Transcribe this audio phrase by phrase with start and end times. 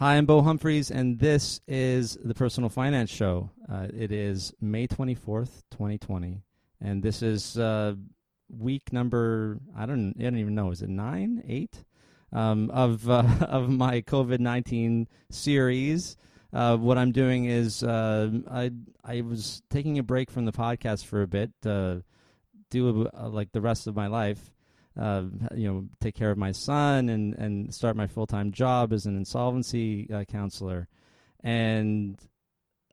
[0.00, 3.50] Hi, I'm Bo Humphreys, and this is the Personal Finance Show.
[3.70, 6.40] Uh, it is May 24th, 2020,
[6.80, 7.92] and this is uh,
[8.48, 11.84] week number, I don't, I don't even know, is it nine, eight,
[12.32, 16.16] um, of, uh, of my COVID 19 series.
[16.50, 18.70] Uh, what I'm doing is uh, I,
[19.04, 22.04] I was taking a break from the podcast for a bit, to
[22.70, 24.50] do uh, like the rest of my life
[24.98, 25.22] uh,
[25.54, 29.06] you know, take care of my son and and start my full time job as
[29.06, 30.88] an insolvency uh, counselor,
[31.42, 32.18] and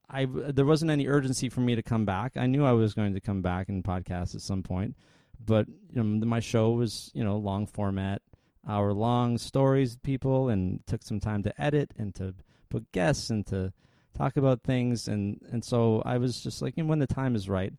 [0.09, 2.37] I there wasn't any urgency for me to come back.
[2.37, 4.95] I knew I was going to come back and podcast at some point,
[5.43, 8.21] but you know, my show was you know long format,
[8.67, 12.35] hour long stories, people, and took some time to edit and to
[12.69, 13.73] put guests and to
[14.15, 17.73] talk about things, and and so I was just like, when the time is right.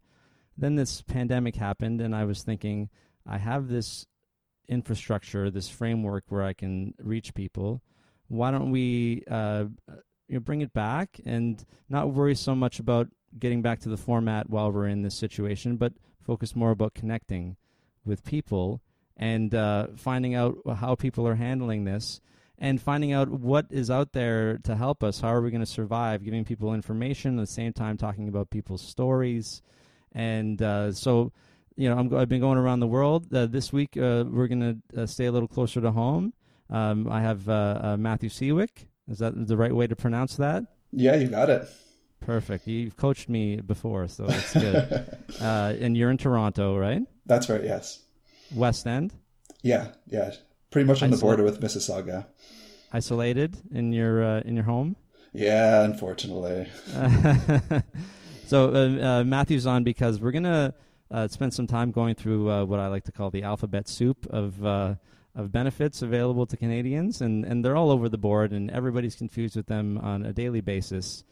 [0.60, 2.90] Then this pandemic happened, and I was thinking
[3.28, 4.06] I have this
[4.68, 7.82] infrastructure, this framework where I can reach people.
[8.28, 9.64] Why don't we uh,
[10.28, 13.96] you know, bring it back and not worry so much about getting back to the
[13.96, 17.56] format while we're in this situation, but focus more about connecting
[18.04, 18.82] with people
[19.16, 22.20] and uh, finding out how people are handling this
[22.58, 25.20] and finding out what is out there to help us.
[25.20, 26.24] How are we going to survive?
[26.24, 29.62] Giving people information at the same time, talking about people's stories.
[30.12, 31.32] And uh, so
[31.78, 33.32] you know, I'm, I've been going around the world.
[33.32, 36.32] Uh, this week, uh, we're going to uh, stay a little closer to home.
[36.68, 38.86] Um, I have uh, uh, Matthew Siwiec.
[39.08, 40.64] Is that the right way to pronounce that?
[40.90, 41.68] Yeah, you got it.
[42.20, 42.66] Perfect.
[42.66, 45.16] You've coached me before, so that's good.
[45.40, 47.02] Uh, and you're in Toronto, right?
[47.26, 47.62] That's right.
[47.62, 48.00] Yes.
[48.54, 49.12] West End.
[49.62, 50.32] Yeah, yeah.
[50.72, 52.26] Pretty much on the border with Mississauga.
[52.92, 54.96] Isolated in your in your home.
[55.32, 56.66] Yeah, unfortunately.
[58.46, 60.74] so Matthew's on because we're gonna
[61.10, 64.26] uh, spent some time going through uh, what I like to call the alphabet soup
[64.30, 64.94] of uh,
[65.34, 69.54] of benefits available to Canadians, and, and they're all over the board, and everybody's confused
[69.54, 71.22] with them on a daily basis.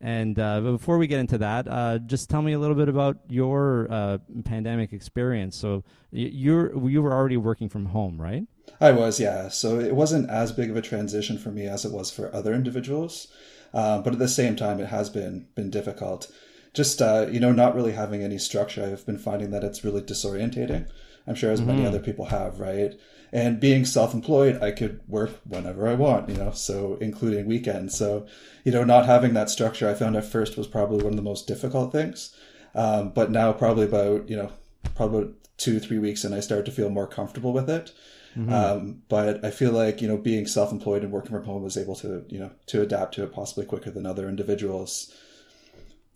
[0.00, 3.16] And uh, before we get into that, uh, just tell me a little bit about
[3.28, 5.56] your uh, pandemic experience.
[5.56, 8.44] So you're you were already working from home, right?
[8.80, 9.48] I was, yeah.
[9.48, 12.52] So it wasn't as big of a transition for me as it was for other
[12.52, 13.28] individuals,
[13.72, 16.30] but at the same time, it has been been difficult
[16.76, 18.84] just uh, you know not really having any structure.
[18.84, 20.88] I've been finding that it's really disorientating.
[21.26, 21.70] I'm sure as mm-hmm.
[21.70, 22.92] many other people have right?
[23.32, 27.96] And being self-employed i could work whenever i want you know so including weekends.
[27.96, 28.26] So
[28.62, 31.30] you know not having that structure i found at first was probably one of the
[31.30, 32.36] most difficult things.
[32.74, 34.52] Um, but now probably about you know
[34.94, 37.92] probably two three weeks and i start to feel more comfortable with it.
[38.36, 38.52] Mm-hmm.
[38.52, 41.96] um, but i feel like you know being self-employed and working from home was able
[41.96, 45.10] to you know to adapt to it possibly quicker than other individuals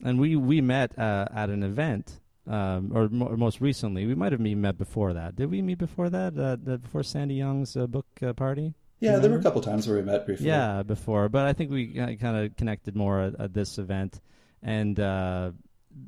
[0.05, 4.33] and we we met uh, at an event, um, or, mo- most recently, we might
[4.33, 5.37] have met before that.
[5.37, 6.39] Did we meet before that?
[6.39, 8.75] Uh, the, before Sandy Young's uh, book uh, party?
[8.99, 10.47] Yeah, there were a couple times where we met briefly.
[10.47, 14.21] Yeah, before, but I think we kind of connected more at, at, this event,
[14.63, 15.53] and uh,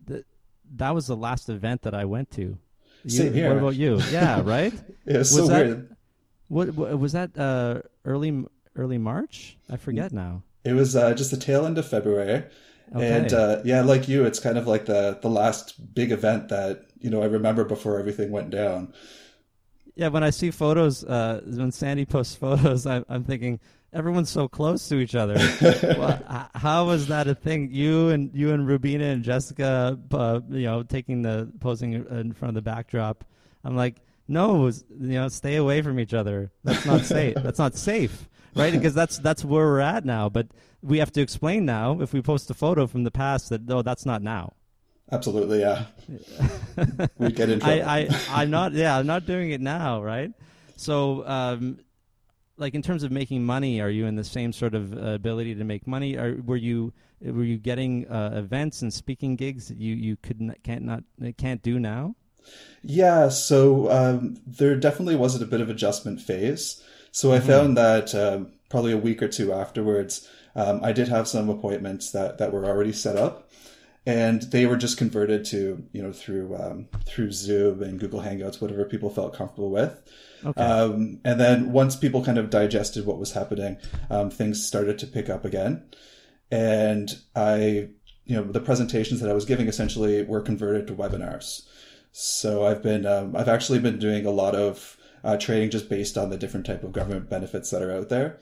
[0.06, 0.24] th-
[0.76, 2.58] that was the last event that I went to.
[3.04, 3.48] You, Same here.
[3.48, 3.98] What about you?
[4.10, 4.74] Yeah, right.
[5.06, 5.96] yeah, was so that, weird.
[6.48, 7.36] What, what was that?
[7.36, 8.44] Uh, early
[8.76, 9.56] early March?
[9.70, 10.42] I forget now.
[10.64, 12.44] It was just the tail end of February.
[12.94, 13.10] Okay.
[13.10, 16.86] And uh, yeah, like you, it's kind of like the the last big event that
[17.00, 18.92] you know I remember before everything went down.
[19.94, 23.60] Yeah, when I see photos, uh, when Sandy posts photos, I, I'm thinking
[23.92, 25.34] everyone's so close to each other.
[25.98, 27.70] well, how was that a thing?
[27.72, 32.50] You and you and Rubina and Jessica, uh, you know, taking the posing in front
[32.50, 33.24] of the backdrop.
[33.64, 33.96] I'm like,
[34.28, 36.50] no, you know, stay away from each other.
[36.64, 37.34] That's not safe.
[37.42, 38.72] That's not safe, right?
[38.82, 40.28] Because that's that's where we're at now.
[40.28, 40.48] But
[40.82, 43.82] we have to explain now if we post a photo from the past that no,
[43.82, 44.54] that's not now.
[45.10, 45.84] Absolutely, yeah.
[47.18, 47.82] we get in trouble.
[47.82, 48.72] I, I, I'm not.
[48.72, 50.32] Yeah, I'm not doing it now, right?
[50.76, 51.80] So, um,
[52.56, 55.54] like in terms of making money, are you in the same sort of uh, ability
[55.56, 56.16] to make money?
[56.16, 60.40] Or were you were you getting uh, events and speaking gigs that you you could
[60.40, 61.04] not, can't not
[61.36, 62.16] can't do now?
[62.82, 66.82] Yeah, so um, there definitely was a bit of adjustment phase.
[67.12, 67.46] So I mm-hmm.
[67.46, 72.10] found that um, probably a week or two afterwards, um, I did have some appointments
[72.10, 73.50] that that were already set up,
[74.04, 78.60] and they were just converted to you know through um, through Zoom and Google Hangouts,
[78.60, 80.02] whatever people felt comfortable with.
[80.44, 80.60] Okay.
[80.60, 83.76] Um, and then once people kind of digested what was happening,
[84.10, 85.84] um, things started to pick up again,
[86.50, 87.90] and I
[88.24, 91.66] you know the presentations that I was giving essentially were converted to webinars.
[92.12, 96.18] So I've been um, I've actually been doing a lot of uh, training just based
[96.18, 98.40] on the different type of government benefits that are out there.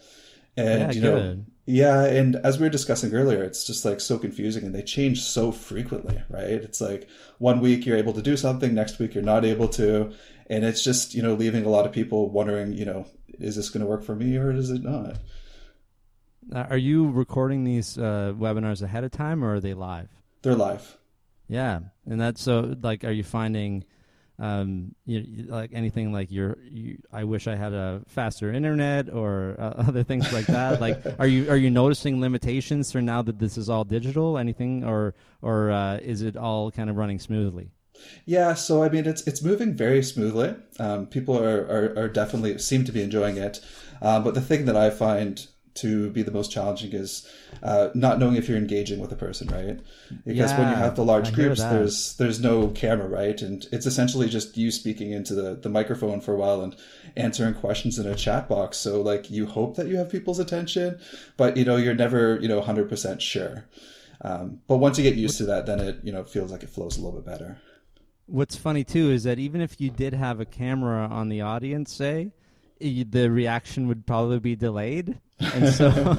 [0.56, 1.46] And yeah, you know, good.
[1.66, 5.22] yeah, and as we were discussing earlier, it's just like so confusing, and they change
[5.22, 6.44] so frequently, right?
[6.44, 10.12] It's like one week you're able to do something, next week you're not able to,
[10.48, 13.06] and it's just you know leaving a lot of people wondering, you know,
[13.38, 15.18] is this going to work for me or is it not?
[16.52, 20.08] Uh, are you recording these uh, webinars ahead of time, or are they live?
[20.42, 20.98] They're live.
[21.48, 22.76] Yeah, and that's so.
[22.82, 23.84] Like, are you finding,
[24.40, 26.56] um, you, you- like anything like your?
[26.62, 30.80] You, I wish I had a faster internet or uh, other things like that.
[30.80, 34.38] like, are you are you noticing limitations for now that this is all digital?
[34.38, 37.70] Anything, or or uh, is it all kind of running smoothly?
[38.24, 40.54] Yeah, so I mean, it's it's moving very smoothly.
[40.78, 43.60] Um, people are, are are definitely seem to be enjoying it,
[44.00, 47.28] uh, but the thing that I find to be the most challenging is
[47.62, 49.80] uh, not knowing if you're engaging with a person, right?
[50.26, 53.40] Because when you have the large I groups, there's there's no camera, right?
[53.40, 56.74] And it's essentially just you speaking into the, the microphone for a while and
[57.16, 58.78] answering questions in a chat box.
[58.78, 60.98] So like you hope that you have people's attention,
[61.36, 63.64] but you know you're never you know 100% sure.
[64.22, 66.70] Um, but once you get used to that, then it you know feels like it
[66.70, 67.58] flows a little bit better.
[68.26, 71.92] What's funny too is that even if you did have a camera on the audience,
[71.92, 72.32] say,
[72.80, 76.16] the reaction would probably be delayed, and so,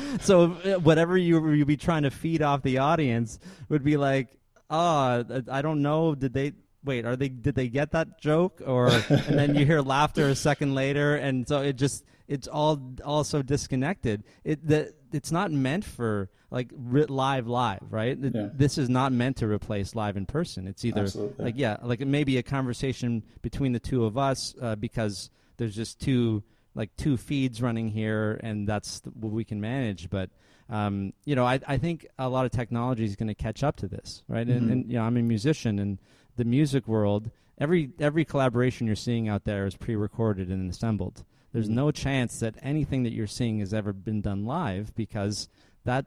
[0.20, 4.28] so uh, whatever you you'd be trying to feed off the audience would be like,
[4.70, 6.52] oh, I don't know, did they?
[6.84, 7.28] Wait, are they?
[7.28, 8.62] Did they get that joke?
[8.64, 12.80] Or and then you hear laughter a second later, and so it just it's all
[13.04, 14.24] also disconnected.
[14.44, 18.16] It the it's not meant for like live live, right?
[18.18, 18.48] Yeah.
[18.52, 20.66] This is not meant to replace live in person.
[20.68, 21.44] It's either Absolutely.
[21.44, 25.30] like yeah, like it may be a conversation between the two of us uh, because
[25.56, 26.42] there's just two
[26.76, 30.08] like two feeds running here, and that's what we can manage.
[30.10, 30.30] But
[30.68, 33.76] um, you know, I I think a lot of technology is going to catch up
[33.78, 34.46] to this, right?
[34.46, 34.72] And, Mhm.
[34.72, 35.98] and you know, I'm a musician, and
[36.36, 41.24] the music world, every every collaboration you're seeing out there is pre-recorded and assembled.
[41.52, 41.74] There's Mhm.
[41.74, 45.48] no chance that anything that you're seeing has ever been done live because
[45.84, 46.06] that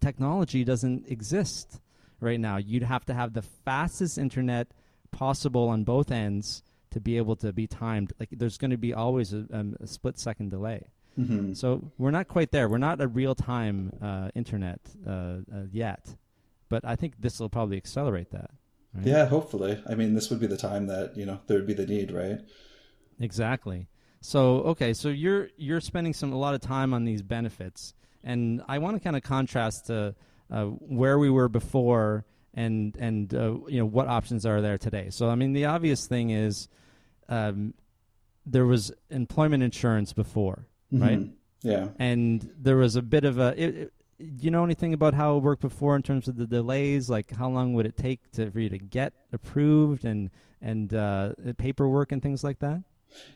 [0.00, 1.80] technology doesn't exist
[2.20, 2.58] right now.
[2.58, 4.68] You'd have to have the fastest internet
[5.10, 8.12] possible on both ends to be able to be timed.
[8.18, 10.88] Like there's going to be always a, um, a split second delay.
[11.16, 12.68] hmm So we're not quite there.
[12.68, 15.36] We're not a real time uh, internet uh, uh,
[15.72, 16.14] yet,
[16.68, 18.50] but I think this will probably accelerate that.
[18.94, 19.06] right?
[19.06, 19.82] Yeah, hopefully.
[19.88, 22.10] I mean, this would be the time that you know there would be the need,
[22.12, 22.40] right?
[23.18, 23.88] Exactly.
[24.20, 24.40] So
[24.72, 28.78] okay, so you're you're spending some a lot of time on these benefits, and I
[28.78, 30.14] want to kind of contrast to
[30.50, 35.08] uh, where we were before and and uh, you know what options are there today.
[35.10, 36.68] So I mean, the obvious thing is
[37.30, 37.72] um,
[38.44, 41.18] there was employment insurance before, right?
[41.20, 41.32] Mhm.
[41.62, 41.88] Yeah.
[41.98, 43.54] and there was a bit of a.
[43.56, 43.92] It, it-
[44.42, 47.08] you know anything about how it worked before in terms of the delays?
[47.08, 50.28] Like how long would it take to for you to get approved and
[50.60, 52.82] and uh, paperwork and things like that?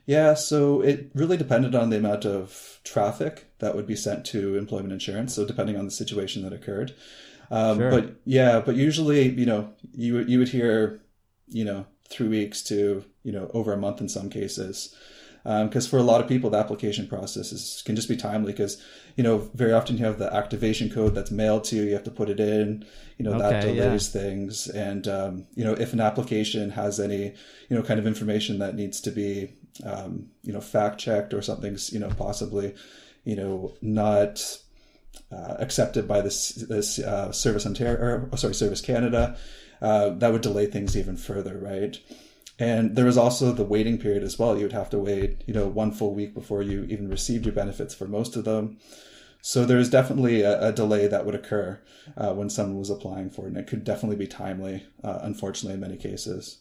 [0.05, 4.59] Yeah, so it really depended on the amount of traffic that would be sent to
[4.59, 5.33] employment insurance.
[5.35, 6.95] So depending on the situation that occurred,
[7.51, 7.91] um, Sure.
[7.91, 11.01] but yeah, but usually you know you you would hear
[11.49, 14.95] you know three weeks to you know over a month in some cases.
[15.43, 18.53] Because for a lot of people, the application process is, can just be timely.
[18.53, 18.81] Because
[19.15, 21.83] you know, very often you have the activation code that's mailed to you.
[21.83, 22.87] You have to put it in.
[23.19, 23.83] You know, that Okay, yeah.
[23.83, 24.69] delays things.
[24.69, 27.35] And um, you know, if an application has any
[27.69, 29.53] you know kind of information that needs to be
[29.85, 32.75] um, you know fact checked or something's you know possibly
[33.25, 34.41] you know not
[35.31, 39.37] uh, accepted by this this uh, Service Ontario or sorry Service Canada,
[39.83, 41.99] uh, that would delay things even further, right?
[42.59, 44.57] And there was also the waiting period as well.
[44.57, 47.55] You would have to wait, you know, one full week before you even received your
[47.55, 48.79] benefits for most of them.
[49.41, 51.81] So there is definitely a, a delay that would occur
[52.17, 55.75] uh, when someone was applying for it, and it could definitely be timely, uh, unfortunately,
[55.75, 56.61] in many cases.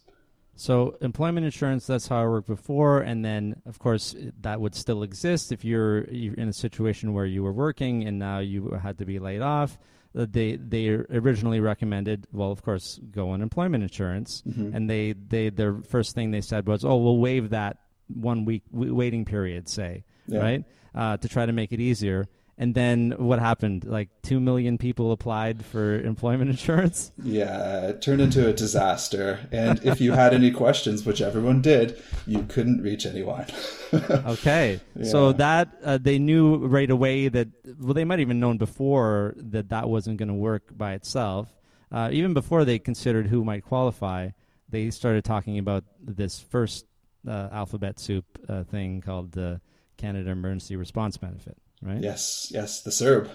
[0.55, 5.01] So employment insurance, that's how it worked before, and then of course that would still
[5.01, 8.97] exist if you're, you're in a situation where you were working and now you had
[8.97, 9.77] to be laid off.
[10.13, 14.73] They they originally recommended, well, of course, go on employment insurance, Mhm.
[14.75, 17.77] and they they their first thing they said was, oh, we'll waive that
[18.13, 20.39] one week w- waiting period, say, Yeah.
[20.39, 22.25] right, uh, to try to make it easier.
[22.57, 23.83] And then what happened?
[23.83, 27.11] Like two million people applied for employment insurance.
[27.21, 29.47] Yeah, it turned into a disaster.
[29.51, 33.45] And if you had any questions, which everyone did, you couldn't reach anyone.
[34.25, 37.47] Okay, so that uh, they knew right away that
[37.79, 41.47] well, they might have even known before that that wasn't going to work by itself.
[41.91, 44.29] Uh, even before they considered who might qualify,
[44.67, 46.85] they started talking about this first
[47.27, 49.61] uh, alphabet soup uh, thing called the
[49.97, 52.01] Canada Emergency Response Benefit, right?
[52.01, 53.29] yes, yes, the CERB.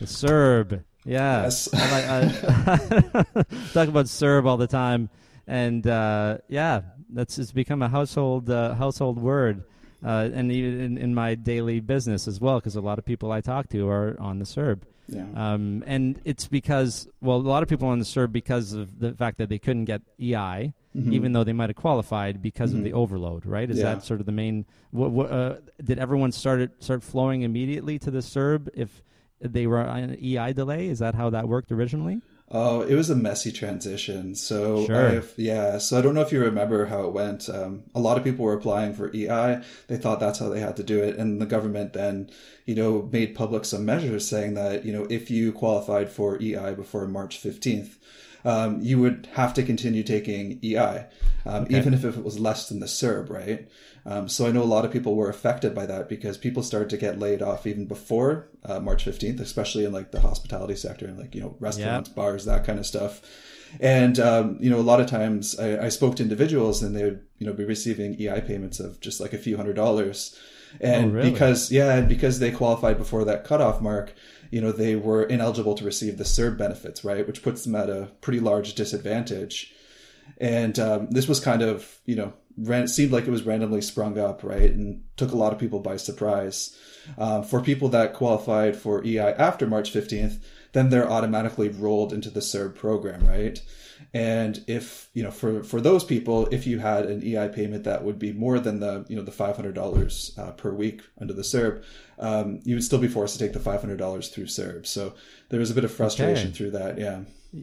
[0.00, 1.42] The CERB, Yeah.
[1.44, 1.68] Yes.
[1.72, 5.08] I like, I talk about CERB all the time.
[5.46, 9.64] And uh, yeah, that's it's become a household uh, household word.
[10.04, 13.32] Uh, and even in, in my daily business as well, because a lot of people
[13.32, 14.82] I talk to are on the CERB.
[15.08, 15.24] Yeah.
[15.34, 19.14] Um, and it's because, well, a lot of people on the CERB because of the
[19.14, 20.74] fact that they couldn't get EI.
[20.96, 21.12] Mhm.
[21.12, 22.84] even though they might have qualified because of Mhm.
[22.84, 23.68] the overload, right?
[23.70, 23.94] Is Yeah.
[23.94, 24.64] that sort of the main?
[24.90, 29.02] What, what, uh, did everyone start start flowing immediately to the CERB if
[29.40, 30.88] they were on an EI delay?
[30.88, 32.20] Is that how that worked originally?
[32.48, 34.36] Oh, it was a messy transition.
[34.36, 35.08] So, Sure.
[35.08, 35.78] I've, yeah.
[35.78, 37.48] So I don't know if you remember how it went.
[37.50, 39.62] Um, a lot of people were applying for EI.
[39.88, 42.30] They thought that's how they had to do it, and the government then,
[42.64, 46.72] you know, made public some measures saying that you know if you qualified for EI
[46.72, 47.98] before March fifteenth,
[48.46, 51.06] um, you would have to continue taking EI,
[51.44, 51.76] um, Okay.
[51.78, 53.68] even if it was less than the CERB, right?
[54.06, 56.88] Um, so I know a lot of people were affected by that because people started
[56.90, 61.06] to get laid off even before uh, March 15th, especially in like the hospitality sector
[61.06, 63.20] and like, you know, restaurants, bars, that kind of stuff.
[63.80, 67.02] And, um, you know, a lot of times I, I spoke to individuals and they
[67.02, 70.38] would, you know, be receiving EI payments of just like a few hundred dollars.
[70.80, 71.30] And Oh, really?
[71.30, 74.14] because, yeah, and because they qualified before that cutoff mark,
[74.50, 77.26] you know, they were ineligible to receive the CERB benefits, right?
[77.26, 79.72] Which puts them at a pretty large disadvantage.
[80.38, 84.18] And um, this was kind of, you know, ran, seemed like it was randomly sprung
[84.18, 84.70] up, right?
[84.70, 86.76] And took a lot of people by surprise.
[87.18, 90.40] Um, for people that qualified for EI after March 15th,
[90.72, 93.60] then they're automatically rolled into the CERB program, right?
[94.14, 98.04] And if, you know, for, for those people, if you had an EI payment that
[98.04, 101.82] would be more than the, you know, the $500 uh, per week under the CERB,
[102.18, 104.86] um, you would still be forced to take the $500 through CERB.
[104.86, 105.14] So
[105.48, 106.56] there was a bit of frustration Okay.
[106.56, 106.98] through that.
[106.98, 107.20] Yeah.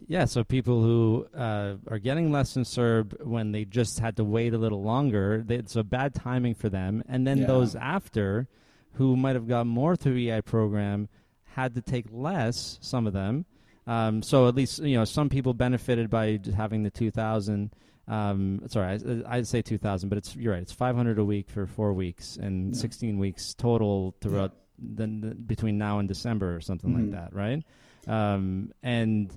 [0.08, 4.24] Yeah, so people who uh, are getting less than CERB when they just had to
[4.24, 7.02] wait a little longer, they, it's a bad timing for them.
[7.08, 7.46] And then Yeah.
[7.46, 8.48] those after,
[8.94, 11.08] who might have got more through EI program,
[11.54, 12.78] had to take less.
[12.80, 13.44] Some of them.
[13.86, 17.72] Um, so at least you know some people benefited by having the two thousand.
[18.06, 20.62] Um, sorry, I, I'd say two thousand, but it's you're right.
[20.62, 22.80] It's five hundred a week for four weeks and Yeah.
[22.80, 26.96] sixteen weeks total throughout the, the, between now and December or something Mhm.
[26.96, 27.62] like that, right?
[28.06, 29.30] Um, and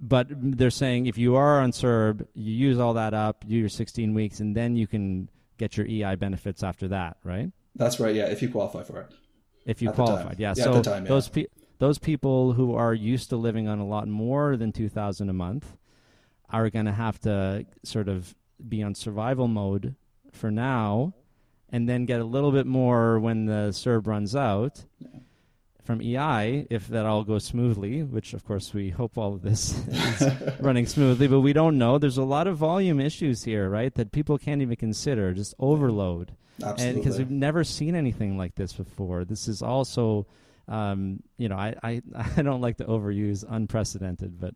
[0.00, 3.68] but they're saying if you are on CERB, you use all that up, do your
[3.68, 7.50] 16 weeks, and then you can get your EI benefits after that, right?
[7.76, 8.14] That's right.
[8.14, 8.26] Yeah.
[8.26, 9.12] If you qualify for it.
[9.64, 10.48] If you At qualified, yeah.
[10.56, 11.08] Yeah, at so the time, yeah.
[11.08, 11.46] those pe-
[11.82, 15.76] those people who are used to living on a lot more than 2,000 a month
[16.48, 18.36] are going to have to sort of
[18.68, 19.96] be on survival mode
[20.30, 21.12] for now,
[21.70, 24.84] and then get a little bit more when the CERB runs out.
[25.82, 29.76] From EI, if that all goes smoothly, which of course we hope all of this
[29.88, 31.98] is running smoothly, but we don't know.
[31.98, 33.92] There's a lot of volume issues here, right?
[33.92, 36.36] That people can't even consider, just overload.
[36.60, 39.24] And because we've never seen anything like this before.
[39.24, 40.28] This is also,
[40.72, 42.02] um, you know, I, I,
[42.36, 44.54] I don't like to overuse unprecedented, but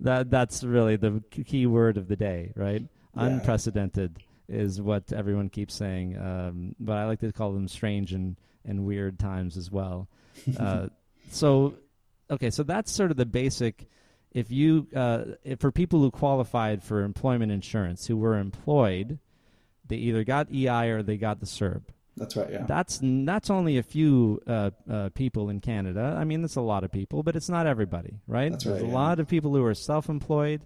[0.00, 2.82] that that's really the key word of the day, right?
[3.14, 3.24] Yeah.
[3.24, 8.36] Unprecedented is what everyone keeps saying, um, but I like to call them strange and,
[8.64, 10.08] and weird times as well.
[10.58, 10.88] Uh,
[11.32, 11.74] so,
[12.30, 13.86] okay, so that's sort of the basic.
[14.32, 19.18] If you, uh, if for people who qualified for employment insurance who were employed,
[19.86, 21.82] they either got EI or they got the CERB.
[22.16, 22.50] That's right.
[22.50, 22.64] Yeah.
[22.66, 26.16] That's that's only a few uh, uh, people in Canada.
[26.18, 28.50] I mean, that's a lot of people, but it's not everybody, right?
[28.50, 28.94] That's There's right, a yeah.
[28.94, 30.62] lot of people who are self-employed,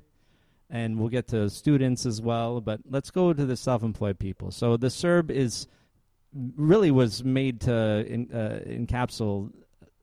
[0.70, 2.60] and we'll get to students as well.
[2.60, 4.50] But let's go to the self-employed people.
[4.50, 5.68] So the CERB is
[6.56, 9.52] really was made to in, uh, encapsulate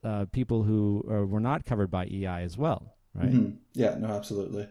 [0.04, 3.32] uh, people who uh, were not covered by EI as well, right?
[3.32, 3.58] Mhm.
[3.74, 4.68] Yeah, no, absolutely.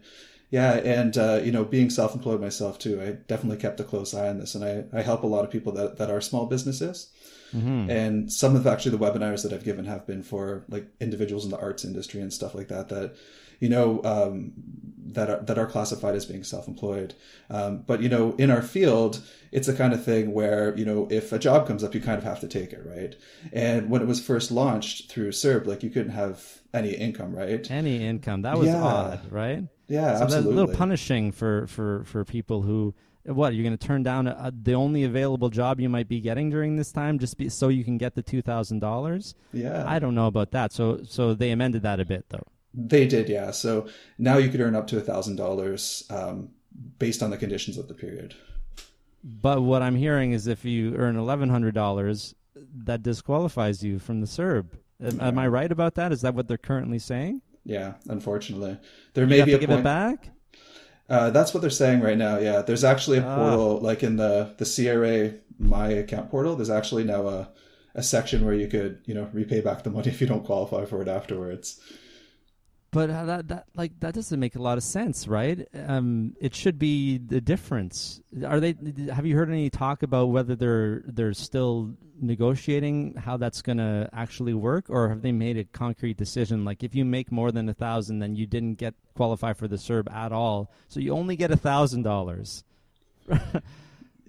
[0.51, 4.27] Yeah, and uh, you know, being self-employed myself too, I definitely kept a close eye
[4.29, 7.09] on this, and I, I help a lot of people that, that are small businesses.
[7.53, 7.89] Mhm.
[7.89, 11.51] And some of actually the webinars that I've given have been for like individuals in
[11.51, 12.87] the arts industry and stuff like that.
[12.89, 13.15] That
[13.59, 14.53] you know um,
[15.07, 17.13] that are that are classified as being self-employed.
[17.49, 21.07] Um, but you know, in our field, it's a kind of thing where you know
[21.11, 23.15] if a job comes up, you kind of have to take it, right?
[23.51, 27.69] And when it was first launched through CERB, like you couldn't have any income, right?
[27.69, 28.81] Any income that was Yeah.
[28.81, 29.65] odd, right?
[29.91, 32.93] Yeah, so that's a little punishing for for for people who
[33.25, 36.49] what you're going to turn down a, the only available job you might be getting
[36.49, 39.35] during this time just be, so you can get the two thousand dollars.
[39.53, 40.71] yeah, I don't know about that.
[40.71, 42.47] So so they amended that a bit though.
[42.73, 43.51] They did, yeah.
[43.51, 46.51] So now you could earn up to a thousand dollars um,
[46.97, 48.33] based on the conditions of the period.
[49.23, 54.21] But what I'm hearing is if you earn eleven hundred dollars, that disqualifies you from
[54.21, 54.67] the CERB.
[55.03, 56.11] Am, am I right about that?
[56.11, 57.41] Is that what they're currently saying?
[57.63, 58.77] Yeah, unfortunately,
[59.13, 59.81] there may be a give point.
[59.81, 60.29] it back.
[61.09, 62.37] Uh, that's what they're saying right now.
[62.39, 63.35] Yeah, there's actually a Ah.
[63.35, 66.55] portal, like in the the CRA My Account portal.
[66.55, 67.49] There's actually now a
[67.93, 70.85] a section where you could, you know, repay back the money if you don't qualify
[70.85, 71.79] for it afterwards.
[72.91, 75.67] But uh, that that like that doesn't make a lot of sense, right?
[75.73, 78.21] Um, it should be the difference.
[78.45, 78.75] Are they?
[79.13, 84.09] Have you heard any talk about whether they're they're still negotiating how that's going to
[84.13, 86.65] actually work, or have they made a concrete decision?
[86.65, 89.77] Like, if you make more than a thousand, then you didn't get qualify for the
[89.77, 92.63] CERB at all, so you only get a thousand dollars.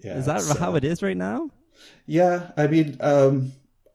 [0.03, 1.51] Yeah, Is that how it is right now?
[2.07, 3.53] Yeah, I mean, um,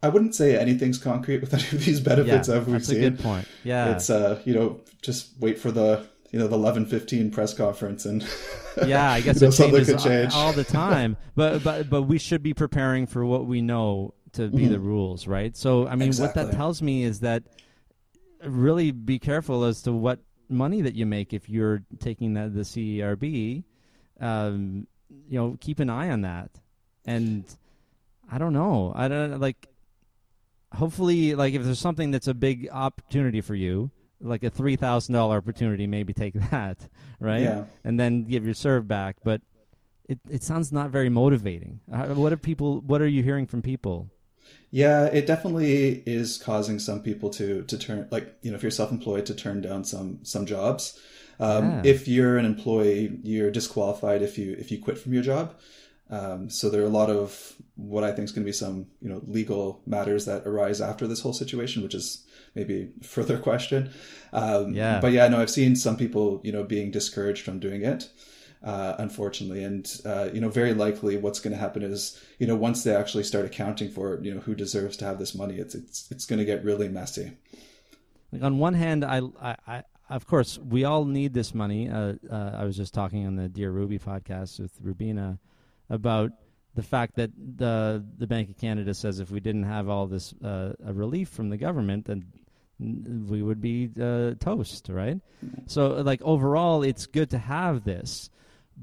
[0.07, 3.03] I wouldn't say anything's concrete with any of these benefits yeah, that we've that's seen.
[3.03, 3.45] a good point.
[3.63, 7.53] Yeah, It's uh, you know, just wait for the you know the eleven fifteen press
[7.53, 8.25] conference and
[8.85, 10.33] yeah, I guess you know, it something could change.
[10.33, 11.17] all the time.
[11.35, 15.27] but but but we should be preparing for what we know to be the rules,
[15.27, 15.55] right?
[15.57, 16.55] So I mean, what that Mm-hmm.
[16.57, 17.43] Tells me is that
[18.43, 22.61] really be careful as to what money that you make if you're taking the, the
[22.61, 23.63] CERB.
[24.19, 24.87] Um,
[25.29, 26.51] you know, keep an eye on that,
[27.05, 27.43] and
[28.31, 28.91] I don't know.
[28.95, 29.67] I don't like.
[30.73, 35.13] Hopefully, like if there's something that's a big opportunity for you, like a three thousand
[35.13, 37.41] dollar opportunity, maybe take that, right?
[37.43, 37.65] Yeah.
[37.83, 39.17] and then give your CERB back.
[39.23, 39.41] But
[40.09, 41.79] it it sounds not very motivating.
[41.91, 42.81] Uh, what are people?
[42.81, 44.09] What are you hearing from people?
[44.71, 48.71] Yeah, it definitely is causing some people to to turn like you know if you're
[48.71, 50.99] self-employed to turn down some some jobs.
[51.39, 51.81] Um, Yeah.
[51.85, 55.55] If you're an employee, you're disqualified if you if you quit from your job.
[56.09, 58.87] Um, so there are a lot of what I think is going to be some
[59.01, 63.37] you know legal matters that arise after this whole situation, which is maybe a further
[63.49, 63.91] question.
[64.33, 64.99] Um, Yeah.
[64.99, 68.09] But yeah, no, I've seen some people you know being discouraged from doing it.
[68.63, 72.55] Uh, unfortunately, and uh, you know, very likely, what's going to happen is, you know,
[72.55, 75.75] once they actually start accounting for, you know, who deserves to have this money, it's
[75.75, 77.33] it's it's going to get really messy.
[78.31, 81.87] Like on one hand, I, I, I of course, we all need this money.
[81.87, 85.37] Uh, uh, I was just talking on the Dear Ruby podcast with Rubina
[85.89, 86.31] about
[86.75, 90.33] the fact that the the Bank of Canada says if we didn't have all this
[90.43, 92.25] uh, a relief from the government, then
[92.79, 95.19] we would be uh, toast, right?
[95.65, 98.29] So, like overall, it's good to have this,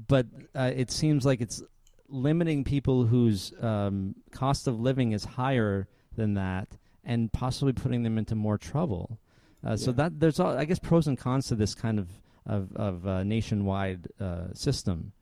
[0.07, 1.63] but uh, it seems like it's
[2.09, 6.67] limiting people whose um, cost of living is higher than that,
[7.05, 9.17] and possibly putting them into more trouble.
[9.65, 12.09] Uh, So that there's, all, I guess, pros and cons to this kind of
[12.45, 15.13] of, of uh, nationwide uh, system,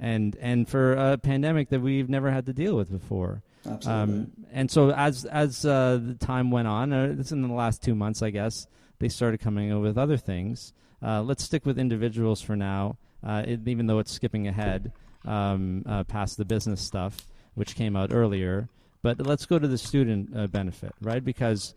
[0.00, 3.42] and and for a pandemic that we've never had to deal with before.
[3.66, 4.14] Absolutely.
[4.14, 7.82] Um, and so as as uh, the time went on, uh, this in the last
[7.82, 8.66] two months, I guess
[8.98, 10.72] they started coming up with other things.
[11.02, 14.92] Uh, let's stick with individuals for now, uh, it, even though it's skipping ahead
[15.24, 18.68] um, uh, past the business stuff, which came out earlier.
[19.02, 21.24] But let's go to the student uh, benefit, right?
[21.24, 21.74] Because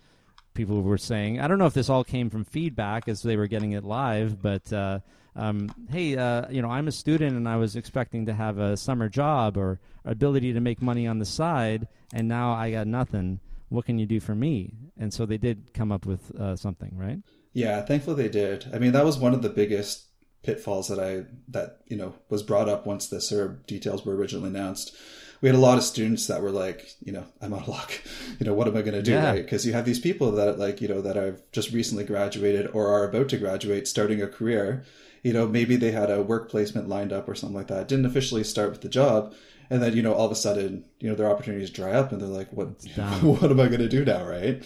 [0.54, 3.48] people were saying, I don't know if this all came from feedback as they were
[3.48, 5.00] getting it live, but uh,
[5.36, 8.78] um, hey, uh, you know, I'm a student and I was expecting to have a
[8.78, 13.40] summer job or ability to make money on the side, and now I got nothing.
[13.70, 14.74] What can you do for me?
[14.98, 17.20] And so they did come up with uh, something, right?
[17.54, 18.68] Yeah, thankfully they did.
[18.74, 20.08] I mean, that was one of the biggest
[20.44, 24.50] pitfalls that I that you know was brought up once the CERB details were originally
[24.50, 24.96] announced.
[25.42, 27.92] We had a lot of students that were like, you know, I'm out of luck.
[28.40, 29.12] You know, what am I going to do?
[29.12, 29.32] Yeah.
[29.32, 29.44] Right?
[29.44, 32.88] Because you have these people that like, you know, that I've just recently graduated or
[32.88, 34.84] are about to graduate, starting a career.
[35.24, 37.88] You know, maybe they had a work placement lined up or something like that.
[37.88, 39.34] Didn't officially start with the job,
[39.70, 42.22] and then you know, all of a sudden, you know, their opportunities dry up, and
[42.22, 42.68] they're like, what?
[43.22, 44.26] what am I going to do now?
[44.26, 44.64] Right?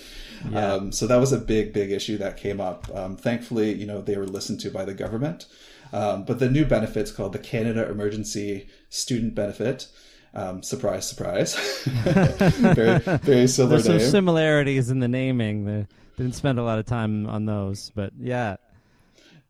[0.52, 0.74] Yeah.
[0.74, 2.94] Um, so that was a big, big issue that came up.
[2.94, 5.46] Um, thankfully, you know, they were listened to by the government.
[5.94, 9.88] Um, but the new benefit's called the Canada Emergency Student Benefit.
[10.34, 11.56] Um, surprise, surprise.
[11.86, 14.10] very, very similar There's some name.
[14.12, 15.66] similarities in the naming.
[15.66, 18.58] They didn't spend a lot of time on those, but yeah.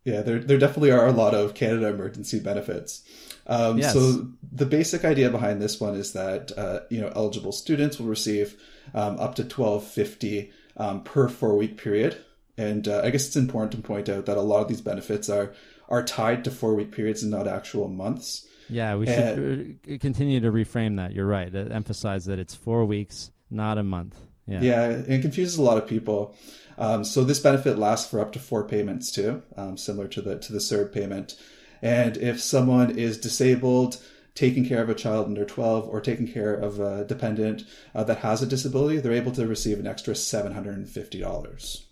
[0.07, 3.03] Yeah, there there definitely are a lot of Canada emergency benefits.
[3.45, 3.91] Um, Yes.
[3.91, 8.07] So the basic idea behind this one is that uh, you know eligible students will
[8.07, 8.55] receive
[8.93, 12.15] um, up to twelve fifty um, per four week period,
[12.57, 15.29] and uh, I guess it's important to point out that a lot of these benefits
[15.29, 15.53] are
[15.89, 18.47] are tied to four week periods and not actual months.
[18.69, 21.11] Yeah, we should uh, continue to reframe that.
[21.11, 21.53] You're right.
[21.53, 24.15] Emphasize that it's four weeks, not a month.
[24.47, 24.61] Yeah.
[24.61, 26.33] Yeah, it confuses a lot of people.
[26.77, 30.37] Um, so this benefit lasts for up to four payments too, um, similar to the
[30.37, 31.35] to the CERB payment.
[31.81, 34.01] And if someone is disabled,
[34.35, 37.63] taking care of a child under 12, or taking care of a dependent
[37.95, 41.83] uh, that has a disability, they're able to receive an extra $750.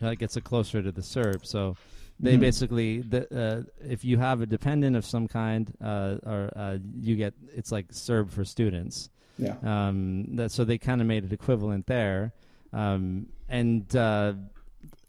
[0.00, 1.46] That gets it closer to the CERB.
[1.46, 1.76] So
[2.18, 6.78] they basically, the, uh, if you have a dependent of some kind, uh, or uh,
[7.00, 9.10] you get, it's like CERB for students.
[9.38, 9.56] Yeah.
[9.62, 12.32] Um, that, so they kind of made it equivalent there.
[12.72, 14.34] Um, and, uh,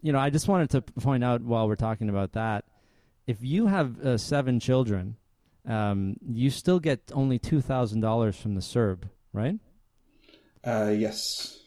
[0.01, 2.65] you know, I just wanted to point out while we're talking about that,
[3.25, 5.17] if you have uh, seven children,
[5.67, 9.59] um, you still get only $2,000 from the CERB, right?
[10.63, 11.59] Uh, yes.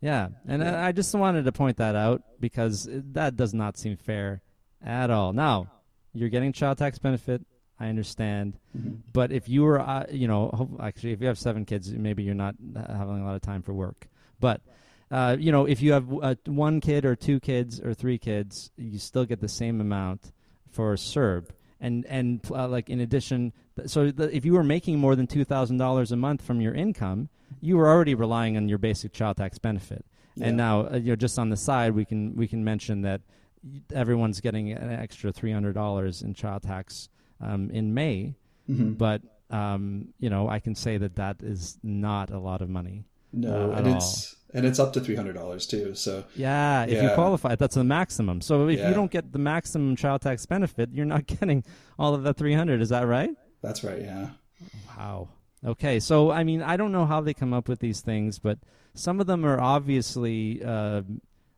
[0.00, 3.96] Yeah, and I I just wanted to point that out because that does not seem
[3.96, 4.42] fair
[4.84, 5.32] at all.
[5.32, 5.70] Now,
[6.12, 7.40] you're getting child tax benefit.
[7.80, 8.98] I understand, Mhm.
[9.12, 12.34] but if you were, uh, you know, actually, if you have seven kids, maybe you're
[12.34, 14.08] not uh, having a lot of time for work.
[14.38, 14.60] But
[15.10, 18.70] uh, you know, if you have uh, one kid or two kids or three kids,
[18.76, 20.32] you still get the same amount
[20.70, 21.48] for CERB.
[21.80, 25.26] And and uh, like in addition, th- so the, if you were making more than
[25.26, 27.28] two thousand dollars a month from your income,
[27.60, 30.04] you were already relying on your basic child tax benefit.
[30.36, 30.46] Yeah.
[30.46, 33.20] And now, uh, you know, just on the side, we can we can mention that
[33.92, 37.08] everyone's getting an extra three hundred dollars in child tax
[37.40, 38.34] um, in May.
[38.70, 38.96] Mhm.
[38.96, 43.04] But um, you know, I can say that that is not a lot of money.
[43.32, 45.94] no, uh, and it's and it's up to three hundred dollars too.
[45.94, 48.40] So Yeah, if you qualify, that's the maximum.
[48.40, 48.88] So if Yeah.
[48.88, 51.64] you don't get the maximum child tax benefit, you're not getting
[51.98, 52.80] all of that 300.
[52.80, 53.30] Is that right?
[53.60, 54.00] that's right.
[54.00, 54.28] Yeah.
[54.96, 55.28] Wow.
[55.66, 58.58] Okay, so I mean, I don't know how they come up with these things, but
[58.94, 61.00] some of them are obviously, uh,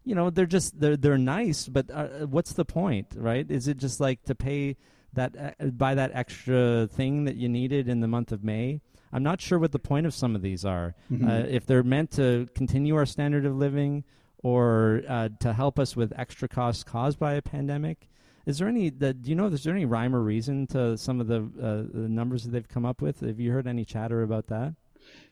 [0.05, 3.51] you know, they're just they're they're nice, but uh, what's the point, right?
[3.51, 4.77] Is it just like to pay
[5.15, 8.81] that uh, buy that extra thing that you needed in the month of May?
[9.17, 10.95] I'm not sure what the point of some of these are.
[11.11, 11.27] Mhm.
[11.27, 14.05] Uh, if they're meant to continue our standard of living
[14.43, 18.11] or uh, to help us with extra costs caused by a pandemic.
[18.45, 18.91] Is there any?
[18.91, 19.47] The, do you know?
[19.47, 22.69] Is there any rhyme or reason to some of the, uh, the numbers that they've
[22.69, 23.21] come up with?
[23.21, 24.75] Have you heard any chatter about that?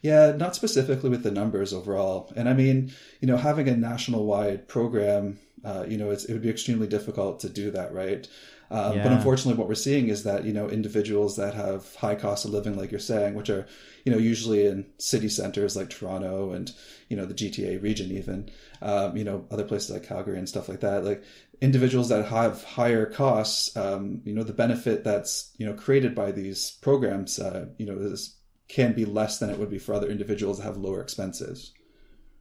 [0.02, 2.32] Yeah, not specifically with the numbers overall.
[2.36, 6.32] And I mean, you know, having a national wide program, uh, you know, it's, it
[6.32, 8.26] would be extremely difficult to do that, right?
[8.74, 12.44] Um, But unfortunately, what we're seeing is that, you know, individuals that have high cost
[12.44, 13.66] of living, like you're saying, which are,
[14.04, 16.72] you know, usually in city centers like Toronto and,
[17.08, 18.50] you know, the GTA region, even,
[18.82, 21.22] um, you know, other places like Calgary and stuff like that, like
[21.60, 26.32] individuals that have higher costs, um, you know, the benefit that's, you know, created by
[26.32, 30.08] these programs, uh, you know, is can be less than it would be for other
[30.10, 31.72] individuals that have lower expenses.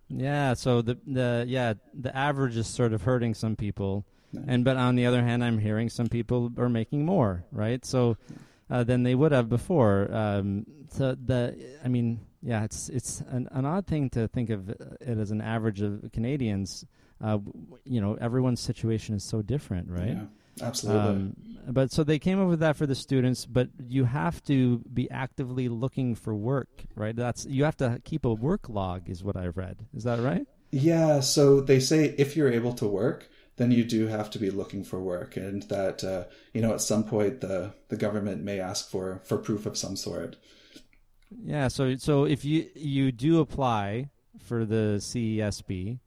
[0.09, 0.53] Yeah.
[0.53, 4.05] So the the yeah the average is sort of hurting some people,
[4.47, 7.83] And but on the other hand, I'm hearing some people are making more, right?
[7.85, 8.17] So
[8.69, 10.13] uh, than they would have before.
[10.13, 14.69] Um, so the I mean, yeah, it's it's an, an odd thing to think of
[14.69, 16.85] it as an average of Canadians.
[17.21, 17.39] Uh,
[17.85, 20.17] you know, everyone's situation is so different, right?
[20.17, 21.09] Yeah, absolutely.
[21.09, 21.35] Um,
[21.69, 25.09] but so they came up with that for the students, but you have to be
[25.09, 27.15] actively looking for work, right?
[27.15, 29.77] That's you have to keep a work log, is what I've read.
[29.95, 30.45] Is that right?
[30.73, 34.49] yeah, so they say if you're able to work, then you do have to be
[34.49, 38.59] looking for work, and that uh, you know at some point the the government may
[38.59, 40.37] ask for for proof of some sort.
[41.43, 41.67] Yeah.
[41.67, 45.99] So so if you you do apply for the CESB,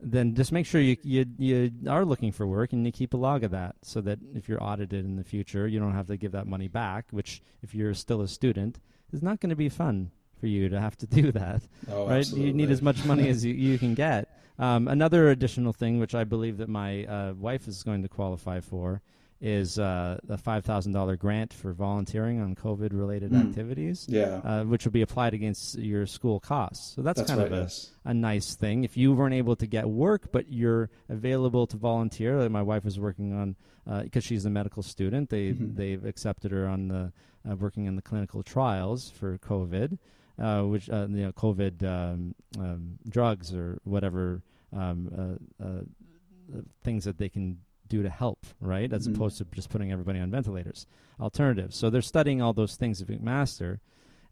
[0.00, 3.18] then just make sure you you you are looking for work and you keep a
[3.18, 6.16] log of that, so that if you're audited in the future, you don't have to
[6.16, 7.06] give that money back.
[7.10, 8.80] Which, if you're still a student,
[9.12, 11.62] is not going to be fun for you to have to do that.
[11.90, 12.18] Oh, right?
[12.18, 12.48] absolutely.
[12.48, 14.28] You need as much money as you, you can get.
[14.58, 18.60] Um, another additional thing, which I believe that my uh, wife is going to qualify
[18.60, 19.00] for,
[19.44, 23.48] is uh, a five thousand dollar grant for volunteering on COVID related Mm.
[23.48, 26.94] activities, Yeah, uh, which will be applied against your school costs.
[26.94, 27.50] So that's, that's kind right.
[27.52, 27.90] of a, yes.
[28.04, 28.84] a nice thing.
[28.84, 32.86] If you weren't able to get work, but you're available to volunteer, like my wife
[32.86, 33.56] is working on
[34.04, 35.28] because she's a medical student.
[35.30, 35.74] They Mhm.
[35.74, 37.12] they've accepted her on the
[37.50, 39.98] uh, working in the clinical trials for COVID,
[40.38, 44.42] uh, which uh, you know COVID um, um, drugs or whatever
[44.72, 48.92] um, uh, uh, things that they can do to help, right?
[48.92, 49.14] As Mhm.
[49.14, 50.86] opposed to just putting everybody on ventilators.
[51.20, 51.76] Alternatives.
[51.76, 53.80] So they're studying all those things at McMaster,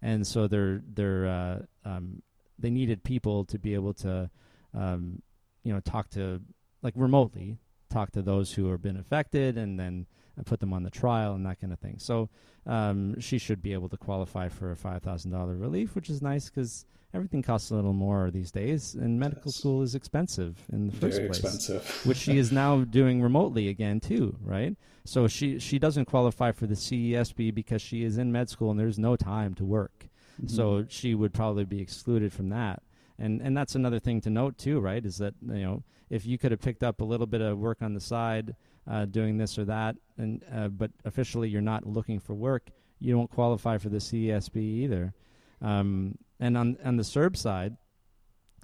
[0.01, 2.23] and so they're they're uh, um,
[2.59, 4.31] they needed people to be able to,
[4.75, 5.23] um,
[5.63, 6.41] you know, talk to
[6.83, 7.59] like remotely
[7.91, 10.07] talk to those who have been affected, and then
[10.41, 11.97] uh, put them on the trial and that kind of thing.
[11.99, 12.29] So
[12.67, 16.21] um, she should be able to qualify for a five thousand dollar relief, which is
[16.23, 19.57] nice because everything costs a little more these days, and medical Yes.
[19.57, 22.01] school is expensive in the first Very place expensive.
[22.07, 24.77] which she is now doing remotely again too, right?
[25.05, 28.79] So she she doesn't qualify for the CESB because she is in med school and
[28.79, 30.09] there's no time to work.
[30.43, 30.51] Mhm.
[30.51, 32.83] So she would probably be excluded from that.
[33.19, 35.05] And and that's another thing to note too, right?
[35.05, 37.83] Is that you know if you could have picked up a little bit of work
[37.83, 38.55] on the side,
[38.91, 43.15] uh, doing this or that, and uh, but officially you're not looking for work, you
[43.15, 45.15] don't qualify for the CESB either.
[45.63, 47.77] Um, and on on the CERB side,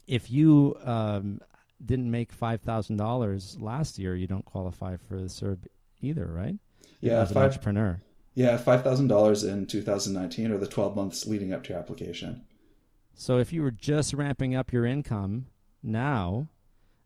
[0.06, 1.40] if you um,
[1.84, 5.66] didn't make five thousand dollars last year, you don't qualify for the CERB
[6.02, 6.56] either, right?
[7.00, 8.00] yeah, as an five entrepreneur.
[8.34, 12.42] yeah five thousand dollars in 2019 or the 12 months leading up to your application.
[13.14, 15.46] So if you were just ramping up your income
[15.82, 16.48] now,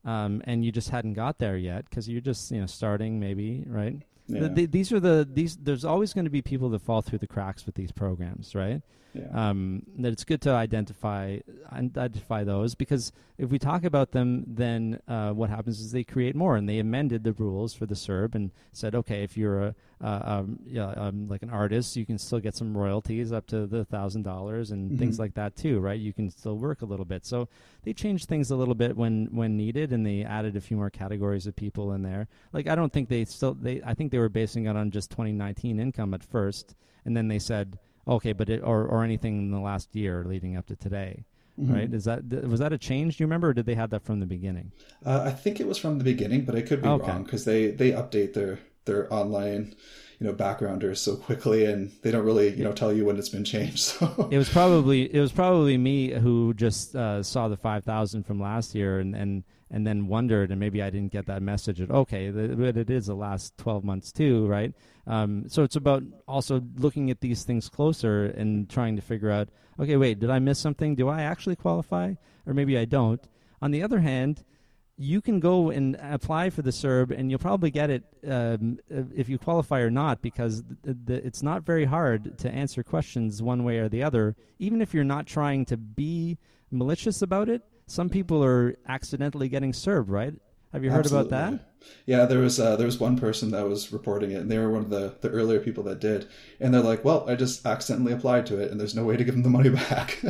[0.05, 3.65] um, and you just hadn't got there yet because you're just you know starting maybe
[3.67, 3.97] right,
[4.29, 5.57] The- the- these are the these.
[5.57, 8.83] There's always going to be people that fall through the cracks with these programs, right?
[9.13, 9.51] Yeah.
[9.51, 11.39] um, that it's good to identify
[11.73, 16.37] identify those because if we talk about them, then uh, what happens is they create
[16.37, 19.75] more, and they amended the rules for the CERB and said, okay, if you're a
[20.03, 23.67] uh, um, yeah, um, like an artist, you can still get some royalties up to
[23.67, 25.21] the thousand dollars and things Mhm.
[25.21, 25.99] like that too, right?
[26.01, 27.27] You can still work a little bit.
[27.27, 27.49] So
[27.83, 30.91] they changed things a little bit when when needed, and they added a few more
[30.91, 32.29] categories of people in there.
[32.53, 35.11] Like I don't think they still they I think they were basing it on just
[35.11, 37.79] 2019 income at first, and then they said
[38.11, 41.25] okay, but it or or anything in the last year leading up to today,
[41.61, 41.73] Mhm.
[41.75, 41.93] right?
[41.95, 43.17] Is that th- was that a change?
[43.17, 44.73] Do you remember, or did they have that from the beginning?
[45.05, 47.07] Uh, I think it was from the beginning, but I could be Okay.
[47.11, 49.75] wrong because they they update their their online
[50.19, 53.29] you know backgrounders so quickly, and they don't really you know tell you when it's
[53.31, 53.79] been changed.
[53.99, 58.25] So It was probably it was probably me who just uh, saw the five thousand
[58.27, 61.79] from last year and and and then wondered, and maybe I didn't get that message.
[61.79, 64.73] That okay, th- but it is the last twelve months too, right?
[65.07, 69.49] Um, so it's about also looking at these things closer and trying to figure out,
[69.79, 70.95] okay, wait, did I miss something?
[70.95, 72.15] Do I actually qualify,
[72.47, 73.23] or maybe I don't?
[73.63, 74.45] On the other hand,
[74.97, 79.31] you can go and apply for the CERB, and you'll probably get it um, if
[79.31, 83.65] you qualify or not, because the, the, it's not very hard to answer questions one
[83.65, 84.37] way or the other.
[84.59, 86.37] Even if you're not trying to be
[86.71, 90.33] malicious about it, some people are accidentally getting served, right?
[90.73, 91.67] Have you heard about that?
[92.07, 94.71] Yeah, there was uh, there was one person that was reporting it, and they were
[94.71, 96.29] one of the, the earlier people that did,
[96.61, 99.25] and they're like, "Well, I just accidentally applied to it, and there's no way to
[99.25, 100.23] give them the money back."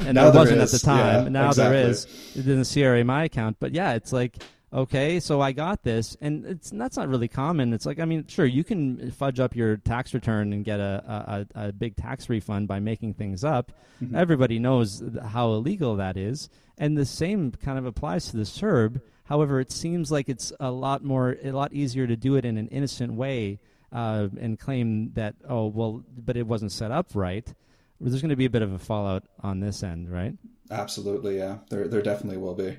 [0.00, 0.74] And Now there wasn't is.
[0.74, 1.22] at the time.
[1.24, 1.78] Yeah, now exactly.
[1.78, 2.06] there is.
[2.34, 4.36] It didn't CRA my account, but yeah, it's like
[4.72, 7.72] okay, so I got this, and it's that's not really common.
[7.72, 11.46] It's like I mean, sure, you can fudge up your tax return and get a
[11.54, 13.72] a, a big tax refund by making things up.
[14.02, 14.16] Mhm.
[14.16, 19.00] Everybody knows how illegal that is, and the same kind of applies to the CERB
[19.28, 22.56] However, it seems like it's a lot more, a lot easier to do it in
[22.56, 23.60] an innocent way
[23.92, 27.46] uh, and claim that oh well, but it wasn't set up right.
[28.00, 30.32] There's going to be a bit of a fallout on this end, right?
[30.70, 32.78] Absolutely, yeah, there there definitely will be.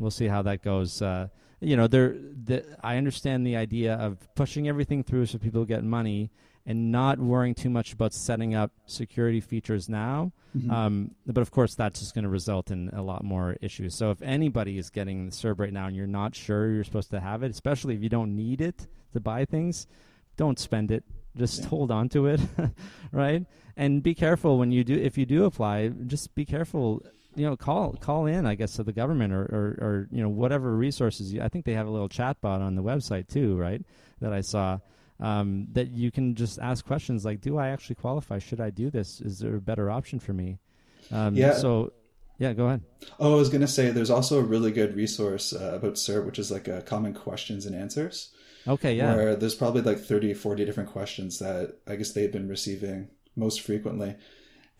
[0.00, 1.00] We'll see how that goes.
[1.02, 1.28] Uh,
[1.60, 2.16] you know, there.
[2.44, 6.30] The, I understand the idea of pushing everything through so people get money
[6.66, 10.32] and not worrying too much about setting up security features now.
[10.56, 10.70] Mhm.
[10.70, 13.94] Um, but of course, that's just going to result in a lot more issues.
[13.94, 17.10] So if anybody is getting the CERB right now and you're not sure you're supposed
[17.10, 19.86] to have it, especially if you don't need it to buy things,
[20.36, 21.04] don't spend it.
[21.36, 21.68] Just Yeah.
[21.68, 22.40] hold on to it,
[23.12, 23.44] right?
[23.76, 24.94] And be careful when you do.
[24.94, 27.02] If you do apply, just be careful.
[27.36, 30.28] You know, call call in, I guess, to the government or, or, or you know
[30.28, 31.32] whatever resources.
[31.32, 33.82] You, I think they have a little chat bot on the website too, right?
[34.20, 34.78] That I saw
[35.20, 38.38] um, that you can just ask questions like, "Do I actually qualify?
[38.38, 39.20] Should I do this?
[39.20, 40.58] Is there a better option for me?"
[41.12, 41.54] Um, Yeah.
[41.54, 41.92] So,
[42.38, 42.82] yeah, go ahead.
[43.18, 46.26] Oh, I was going to say there's also a really good resource uh, about CERB,
[46.26, 48.30] which is like a common questions and answers,
[48.66, 49.14] Okay, yeah.
[49.14, 53.60] where there's probably like 30, 40 different questions that I guess they've been receiving most
[53.60, 54.16] frequently.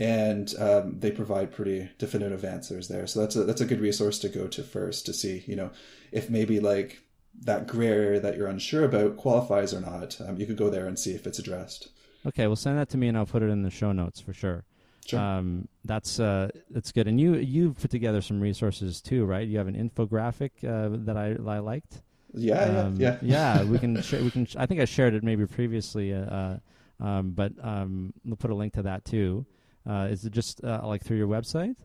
[0.00, 3.06] And um, they provide pretty definitive answers there.
[3.06, 5.70] So that's a, that's a good resource to go to first to see, you know,
[6.10, 7.02] if maybe like
[7.42, 10.20] that gray area that you're unsure about qualifies or not.
[10.20, 11.90] Um, you could go there and see if it's addressed.
[12.26, 14.32] Okay, well, send that to me and I'll put it in the show notes for
[14.32, 14.64] sure.
[15.06, 15.20] Sure.
[15.20, 17.08] Um, that's uh, that's good.
[17.08, 19.46] And you you put together some resources too, right?
[19.48, 22.02] You have an infographic uh, that I I liked.
[22.34, 23.58] yeah, Um, yeah, yeah.
[23.62, 24.46] yeah, we can share, we can.
[24.56, 26.58] I think I shared it maybe previously, uh, uh,
[27.00, 29.46] um, but um, we'll put a link to that too.
[29.88, 31.76] Uh, is it just uh, like through your website?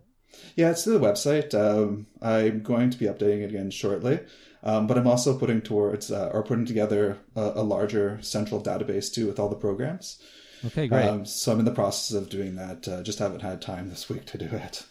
[0.55, 1.53] Yeah, it's to the website.
[1.53, 4.19] Um, I'm going to be updating it again shortly,
[4.63, 9.11] um, but I'm also putting towards uh, or putting together a, a larger central database
[9.13, 10.21] too with all the programs.
[10.65, 11.05] Okay, great.
[11.05, 12.87] Um, so I'm in the process of doing that.
[12.87, 14.83] Uh, just haven't had time this week to do it.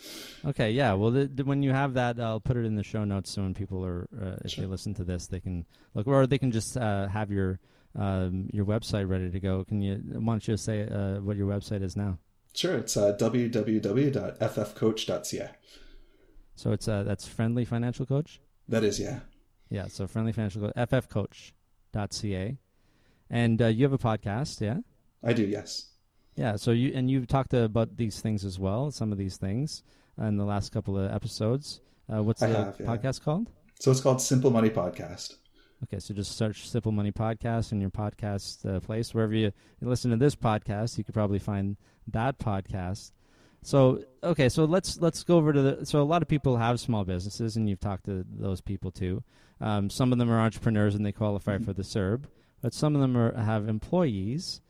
[0.44, 0.92] Okay, yeah.
[0.92, 3.42] Well, the, the, when you have that, I'll put it in the show notes so
[3.42, 4.64] when people are, uh, if Sure.
[4.64, 5.64] they listen to this, they can
[5.94, 7.58] look, or they can just uh, have your
[7.96, 9.64] um, your website ready to go.
[9.64, 9.96] Can you?
[9.96, 12.18] Why don't you say uh, what your website is now?
[12.54, 15.50] Sure, it's uh, www.ffcoach.ca.
[16.56, 18.40] So it's uh, that's Friendly Financial Coach.
[18.68, 19.18] That is, yeah.
[19.70, 22.58] Yeah, so Friendly Financial Coach, ffcoach.ca,
[23.28, 24.76] and uh, you have a podcast, yeah.
[25.22, 25.86] I do, yes.
[26.36, 29.82] Yeah, so you and you've talked about these things as well, some of these things
[30.18, 31.80] in the last couple of episodes.
[32.12, 32.86] Uh, what's the have, yeah.
[32.86, 33.50] podcast called?
[33.80, 35.36] So it's called Simple Money Podcast.
[35.84, 39.12] Okay, so just search Simple Money Podcast in your podcast uh, place.
[39.12, 41.76] Wherever you listen to this podcast, you could probably find
[42.08, 43.12] that podcast.
[43.62, 45.86] So okay, so let's let's go over to the.
[45.86, 49.22] So a lot of people have small businesses, and you've talked to those people too.
[49.60, 52.24] Um, some of them are entrepreneurs and they qualify for the CERB,
[52.60, 54.60] but some of them are, have employees,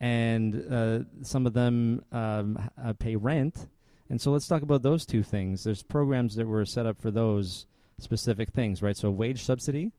[0.00, 3.68] and uh, some of them um, uh, pay rent.
[4.10, 5.64] And so let's talk about those two things.
[5.64, 7.66] There's programs that were set up for those
[7.98, 8.96] specific things, right?
[8.96, 9.92] So wage subsidy,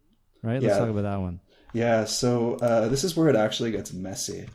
[0.44, 0.62] right?
[0.62, 1.40] Let's talk about that one.
[1.74, 4.46] Yeah, so uh, this is where it actually gets messy.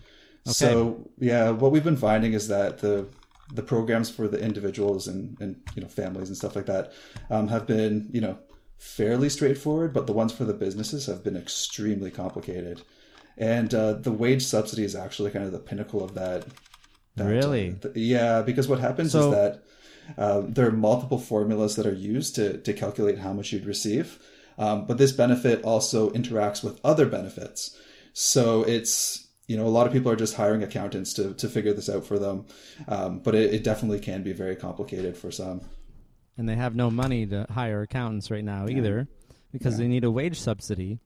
[0.45, 3.07] So yeah, what we've been finding is that the
[3.55, 6.93] the programs for the individuals and, and you know families and stuff like that
[7.31, 8.39] um, have been you know
[8.79, 12.83] fairly straightforward, but the ones for the businesses have been extremely complicated.
[13.37, 16.47] And uh, the wage subsidy is actually kind of the pinnacle of that.
[17.17, 17.77] that Really?
[17.81, 19.63] th- yeah, because what happens So- is that
[20.17, 24.19] um, there are multiple formulas that are used to, to calculate how much you'd receive.
[24.57, 27.77] Um, but this benefit also interacts with other benefits.
[28.13, 31.73] So it's, you know, a lot of people are just hiring accountants to, to figure
[31.73, 32.47] this out for them.
[32.87, 35.63] Um, but it, it definitely can be very complicated for some.
[36.37, 39.09] and they have no money to hire accountants right now either
[39.51, 39.79] because Yeah.
[39.85, 41.01] they need a wage subsidy.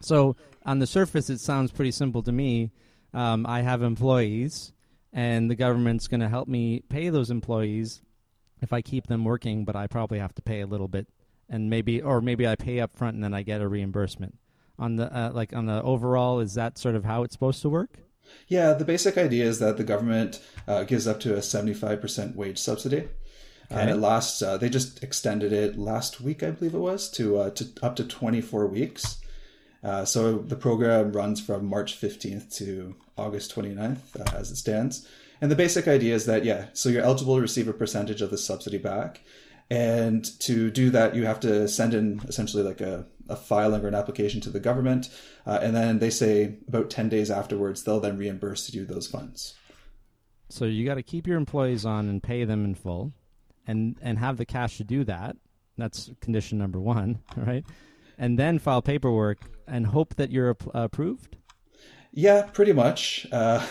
[0.00, 2.70] So on the surface, it sounds pretty simple to me.
[3.12, 4.72] Um, I have employees,
[5.12, 8.00] and the government's going to help me pay those employees
[8.62, 11.06] if I keep them working, but I probably have to pay a little bit,
[11.48, 14.36] and maybe or maybe I pay up front and then I get a reimbursement.
[14.78, 17.68] On the uh, like on the overall, is that sort of how it's supposed to
[17.68, 17.98] work?
[18.48, 22.58] Yeah, the basic idea is that the government uh, gives up to a 75% wage
[22.58, 23.08] subsidy.
[23.70, 27.38] And it lasts, uh, they just extended it last week, I believe it was, to,
[27.38, 29.20] uh, to up to 24 weeks.
[29.82, 35.08] Uh, so the program runs from March 15th to August 29th uh, as it stands.
[35.40, 38.30] And the basic idea is that, yeah, so you're eligible to receive a percentage of
[38.30, 39.20] the subsidy back.
[39.70, 43.88] And to do that, you have to send in essentially like a, a filing or
[43.88, 45.08] an application to the government.
[45.46, 49.54] Uh, and then they say about 10 days afterwards, they'll then reimburse you those funds.
[50.48, 53.12] So you got to keep your employees on and pay them in full,
[53.66, 55.36] and and have the cash to do that.
[55.78, 57.64] That's condition number one, right?
[58.18, 61.36] And then file paperwork and hope that you're ap- approved.
[62.12, 63.26] Yeah, pretty much.
[63.32, 63.66] Uh,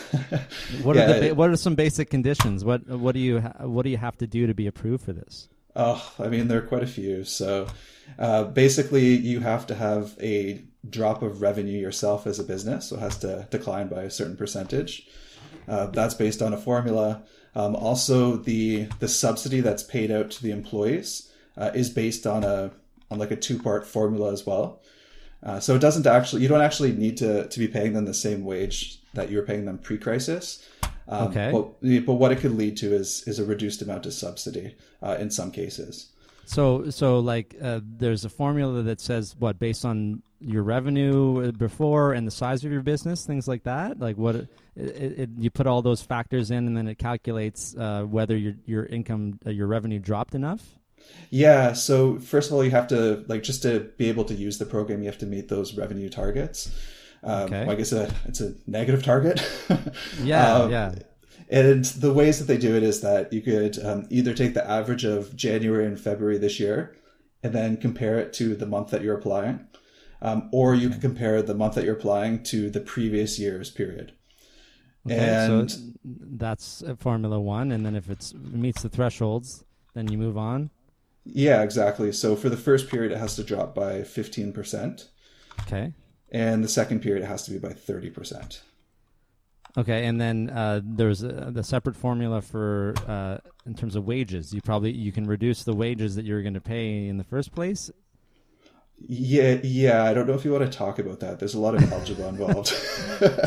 [0.82, 2.66] What Yeah, are the ba- what are some basic conditions?
[2.66, 5.14] What what do you ha- what do you have to do to be approved for
[5.14, 5.48] this?
[5.76, 7.24] Oh, I mean, there are quite a few.
[7.24, 7.68] So
[8.20, 12.90] uh, basically, you have to have a drop of revenue yourself as a business.
[12.90, 15.08] So it has to decline by a certain percentage.
[15.68, 17.24] Uh, that's based on a formula.
[17.56, 22.44] Um, also, the the subsidy that's paid out to the employees uh, is based on
[22.44, 22.72] a
[23.10, 24.82] on like a two part formula as well.
[25.42, 28.14] Uh, so it doesn't actually you don't actually need to to be paying them the
[28.14, 30.68] same wage that you were paying them pre crisis.
[31.08, 31.52] Um, Okay.
[31.52, 35.18] But, but what it could lead to is is a reduced amount of subsidy uh,
[35.20, 36.14] in some cases.
[36.46, 41.52] So so like uh, there's a formula that says what based on your revenue uh,
[41.52, 44.00] before and the size of your business, things like that.
[44.00, 47.76] Like what it, it, it, you put all those factors in, and then it calculates
[47.78, 50.80] uh, whether your your income uh, your revenue dropped enough.
[51.30, 51.74] Yeah.
[51.74, 54.66] So first of all, you have to like just to be able to use the
[54.66, 56.70] program, you have to meet those revenue targets.
[57.24, 57.62] Um, Okay.
[57.62, 59.42] well, I guess a, it's a negative target.
[60.24, 60.96] Yeah, Um, yeah.
[61.50, 64.68] And the ways that they do it is that you could um, either take the
[64.68, 66.96] average of January and February this year
[67.44, 69.68] and then compare it to the month that you're applying.
[70.22, 74.14] Um, or you can compare the month that you're applying to the previous year's period.
[75.06, 80.18] Okay, and so that's Formula One, and then if it meets the thresholds, then you
[80.18, 80.70] move on.
[81.26, 82.14] yeah, exactly.
[82.14, 85.10] So for the first period, it has to drop by 15%.
[85.64, 85.94] Okay.
[86.34, 88.60] And the second period, it has to be by 30%.
[89.76, 94.54] Okay, and then uh, there's a, the separate formula for uh, in terms of wages.
[94.54, 97.54] You probably you can reduce the wages that you're going to pay in the first
[97.54, 97.90] place.
[99.08, 100.04] Yeah, yeah.
[100.04, 101.40] I don't know if you want to talk about that.
[101.40, 102.74] There's a lot of algebra involved.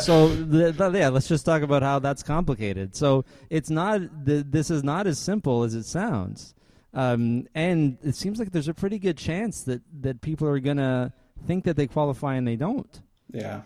[0.00, 2.96] So the, the- yeah, let's just talk about how that's complicated.
[2.96, 6.54] So it's not the, this is not as simple as it sounds,
[6.94, 10.78] um, and it seems like there's a pretty good chance that that people are going
[10.78, 11.12] to
[11.46, 13.00] think that they qualify and they don't.
[13.32, 13.62] yeah.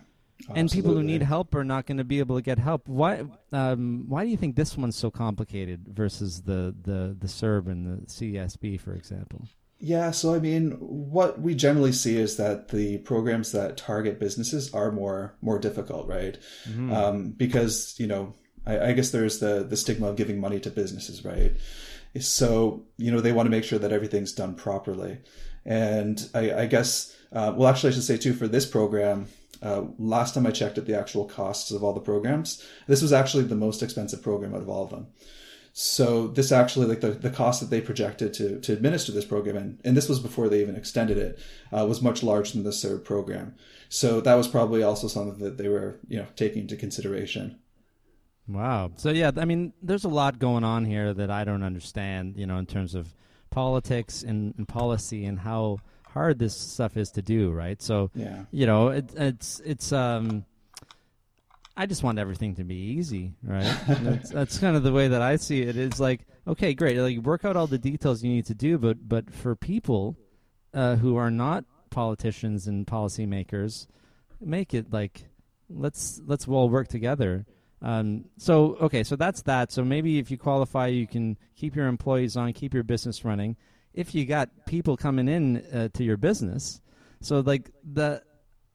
[0.55, 2.87] and people who need help are not going to be able to get help.
[2.87, 3.23] Why?
[3.51, 7.85] Um, why do you think this one's so complicated versus the the the CERB and
[7.85, 9.47] the CSB, for example?
[9.83, 14.71] Yeah, so I mean, what we generally see is that the programs that target businesses
[14.73, 16.37] are more more difficult, right?
[16.93, 18.33] Um, because you know,
[18.65, 21.53] I, I guess there's the the stigma of giving money to businesses, right?
[22.19, 25.19] So you know, they want to make sure that everything's done properly,
[25.65, 29.27] and I, I guess, uh, well, actually, I should say too for this program.
[29.61, 33.13] Uh, last time I checked at the actual costs of all the programs, this was
[33.13, 35.07] actually the most expensive program out of all of them.
[35.73, 39.55] So this actually, like the, the cost that they projected to, to administer this program,
[39.55, 41.39] and, and this was before they even extended it,
[41.71, 43.55] uh, was much larger than the CERB program.
[43.87, 47.59] So that was probably also something that they were, you know, taking into consideration.
[48.47, 48.91] Wow.
[48.97, 52.35] So yeah, I mean, there's a lot going on here that I don't understand.
[52.35, 53.13] You know, in terms of
[53.49, 55.77] politics and, and policy and how
[56.13, 57.51] hard this stuff is to do.
[57.51, 57.81] Right.
[57.81, 58.43] So Yeah.
[58.51, 60.45] you know, it, it's it's um.
[61.77, 63.63] I just want everything to be easy, right?
[63.87, 65.77] that's, that's kind of the way that I see it.
[65.77, 69.07] It's like, okay, great, like work out all the details you need to do, but
[69.07, 70.17] but for people
[70.73, 73.87] uh, who are not politicians and policymakers,
[74.41, 75.23] make it like
[75.69, 77.45] let's let's all work together.
[77.81, 79.71] Um, so okay, so that's that.
[79.71, 83.55] So maybe if you qualify, you can keep your employees on, keep your business running.
[83.93, 86.81] If you got people coming in uh, to your business,
[87.19, 88.23] so like the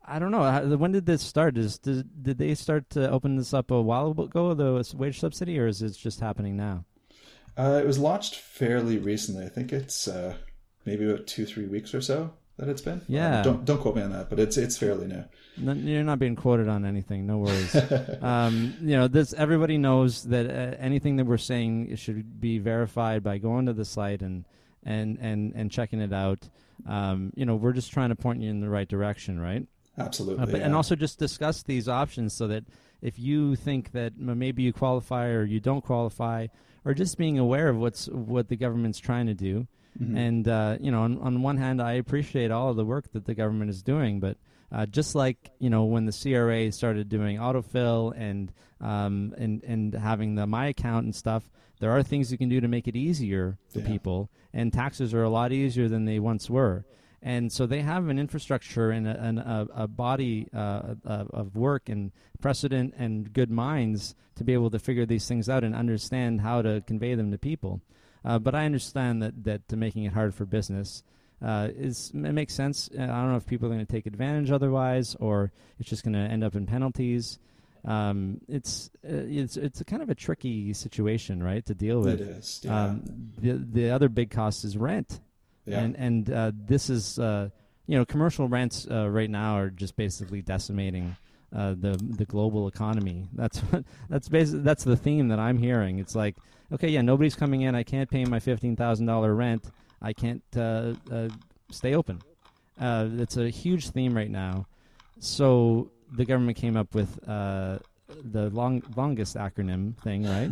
[0.09, 0.77] I don't know.
[0.77, 1.59] When did this start?
[1.59, 5.59] Is did, did they start to open this up a while ago, the wage subsidy,
[5.59, 6.85] or is it just happening now?
[7.57, 9.45] Uh, it was launched fairly recently.
[9.45, 10.37] I think it's uh,
[10.85, 13.03] maybe about two, three weeks or so that it's been.
[13.09, 13.39] Yeah.
[13.39, 15.25] Um, don't don't quote me on that, but it's it's fairly new.
[15.57, 17.27] No, you're not being quoted on anything.
[17.27, 17.75] No worries.
[18.23, 23.25] um, you know, this everybody knows that uh, anything that we're saying should be verified
[23.25, 24.45] by going to the site and
[24.87, 26.49] and and and checking it out.
[26.89, 29.67] Um, you know, we're just trying to point you in the right direction, right?
[29.99, 30.43] Absolutely.
[30.43, 30.67] Uh, but, yeah.
[30.67, 32.65] And also just discuss these options so that
[33.03, 36.47] if you think that maybe you qualify or you don't qualify,
[36.85, 39.67] or just being aware of what's what the government's trying to do.
[40.01, 40.17] Mm-hmm.
[40.17, 43.25] And uh, you know, on, on one hand, I appreciate all of the work that
[43.25, 44.37] the government is doing, but
[44.71, 49.95] uh, just like you know, when the CRA started doing autofill and um, and and
[49.95, 51.51] having the my account and stuff,
[51.81, 53.87] there are things you can do to make it easier for yeah.
[53.87, 56.85] people, and taxes are a lot easier than they once were
[57.27, 61.89] and so they have an infrastructure and a, and a, a body uh, of work
[61.89, 66.41] and precedent and good minds to be able to figure these things out and understand
[66.41, 67.81] how to convey them to people.
[68.25, 71.03] Uh, but I understand that that to making it hard for business
[71.43, 72.89] uh, is it makes sense.
[72.93, 75.51] I don't know if people are going to take advantage otherwise, or
[75.81, 77.41] it's just going to end up in penalties.
[77.87, 82.21] Um, it's uh, it's it's a kind of a tricky situation, right, to deal with.
[82.21, 82.61] It is.
[82.65, 82.85] Yeah.
[82.85, 85.21] Um, the the other big cost is rent
[85.67, 85.81] yeah.
[85.81, 87.51] And and uh, this is uh,
[87.87, 91.17] you know commercial rents uh, right now are just basically decimating
[91.55, 93.29] uh, the the global economy.
[93.33, 95.99] That's what, that's basically that's the theme that I'm hearing.
[95.99, 96.37] It's like
[96.73, 97.75] okay, yeah, nobody's coming in.
[97.75, 99.65] I can't pay my fifteen thousand dollar rent.
[100.01, 101.29] I can't uh, uh,
[101.71, 102.21] stay open.
[102.79, 104.67] it's a huge theme right now.
[105.19, 110.51] So the government came up with the long longest acronym thing, right?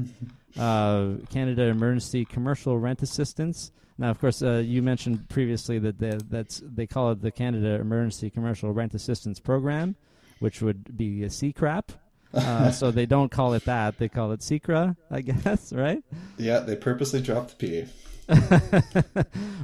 [1.30, 3.72] Canada Emergency Commercial Rent Assistance.
[3.96, 7.80] Now, of course, uh, you mentioned previously that they, that's they call it the Canada
[7.80, 9.94] Emergency Commercial Rent Assistance Program,
[10.40, 11.84] which would be a CCRAP.
[12.32, 16.02] Uh, so they don't call it that; they call it CECRA, I guess, right?
[16.38, 17.86] Yeah, they purposely dropped the P.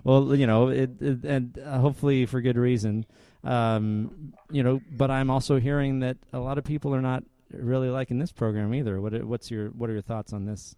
[0.04, 3.06] well, you know, it, it and uh, hopefully for good reason.
[3.42, 7.88] Um, you know, but I'm also hearing that a lot of people are not really
[7.88, 9.00] liking this program either.
[9.00, 10.74] What what's your what are your thoughts on this?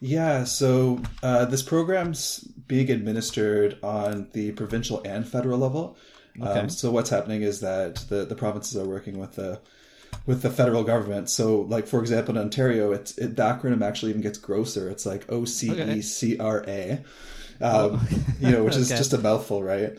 [0.00, 5.96] Yeah, so uh, this program's being administered on the provincial and federal level.
[6.38, 6.60] Okay.
[6.60, 9.60] Um, so what's happening is that the, the provinces are working with the
[10.26, 11.30] with the federal government.
[11.30, 14.90] So, like for example, in Ontario, it's it, the acronym actually even gets grosser.
[14.90, 17.02] It's like O C E C R A,
[17.62, 18.06] um,
[18.38, 18.98] you know, which is okay.
[18.98, 19.96] just a mouthful, right?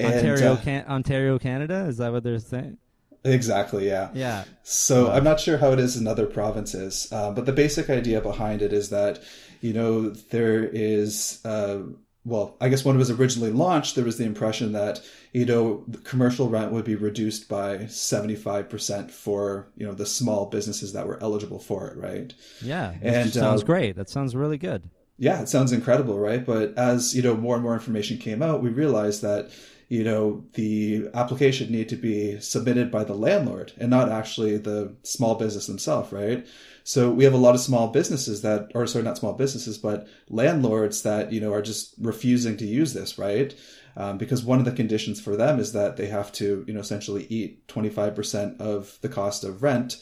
[0.00, 1.86] And, Ontario, uh, can- Ontario, Canada.
[1.86, 2.78] Is that what they're saying?
[3.24, 4.10] Exactly, yeah.
[4.14, 4.44] Yeah.
[4.62, 5.12] So wow.
[5.12, 8.62] I'm not sure how it is in other provinces, uh, but the basic idea behind
[8.62, 9.22] it is that,
[9.60, 11.80] you know, there is, uh,
[12.24, 15.84] well, I guess when it was originally launched, there was the impression that, you know,
[16.04, 21.22] commercial rent would be reduced by 75% for, you know, the small businesses that were
[21.22, 22.32] eligible for it, right?
[22.62, 22.94] Yeah.
[23.02, 23.96] And sounds uh, great.
[23.96, 24.88] That sounds really good.
[25.18, 26.44] Yeah, it sounds incredible, right?
[26.44, 29.50] But as, you know, more and more information came out, we realized that,
[29.90, 34.94] you know, the application need to be submitted by the landlord and not actually the
[35.02, 36.46] small business themselves, right?
[36.84, 40.06] So we have a lot of small businesses that, or sorry, not small businesses, but
[40.28, 43.52] landlords that, you know, are just refusing to use this, right?
[43.96, 46.80] Um, because one of the conditions for them is that they have to, you know,
[46.80, 49.96] essentially eat 25% of the cost of rent.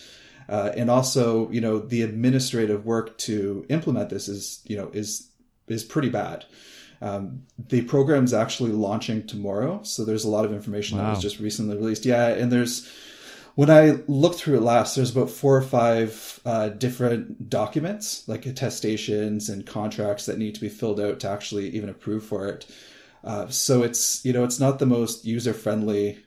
[0.51, 5.31] Uh, and also, you know, the administrative work to implement this is, you know, is,
[5.67, 6.45] is pretty bad.
[7.01, 11.05] Um, the program's actually launching tomorrow, so there's a lot of information wow.
[11.05, 12.05] that was just recently released.
[12.05, 12.91] Yeah, and there's
[13.55, 18.47] when I looked through it last, there's about four or five uh, different documents, like
[18.47, 22.67] attestations and contracts that need to be filled out to actually even approve for it.
[23.25, 26.19] Uh, so it's you know it's not the most user friendly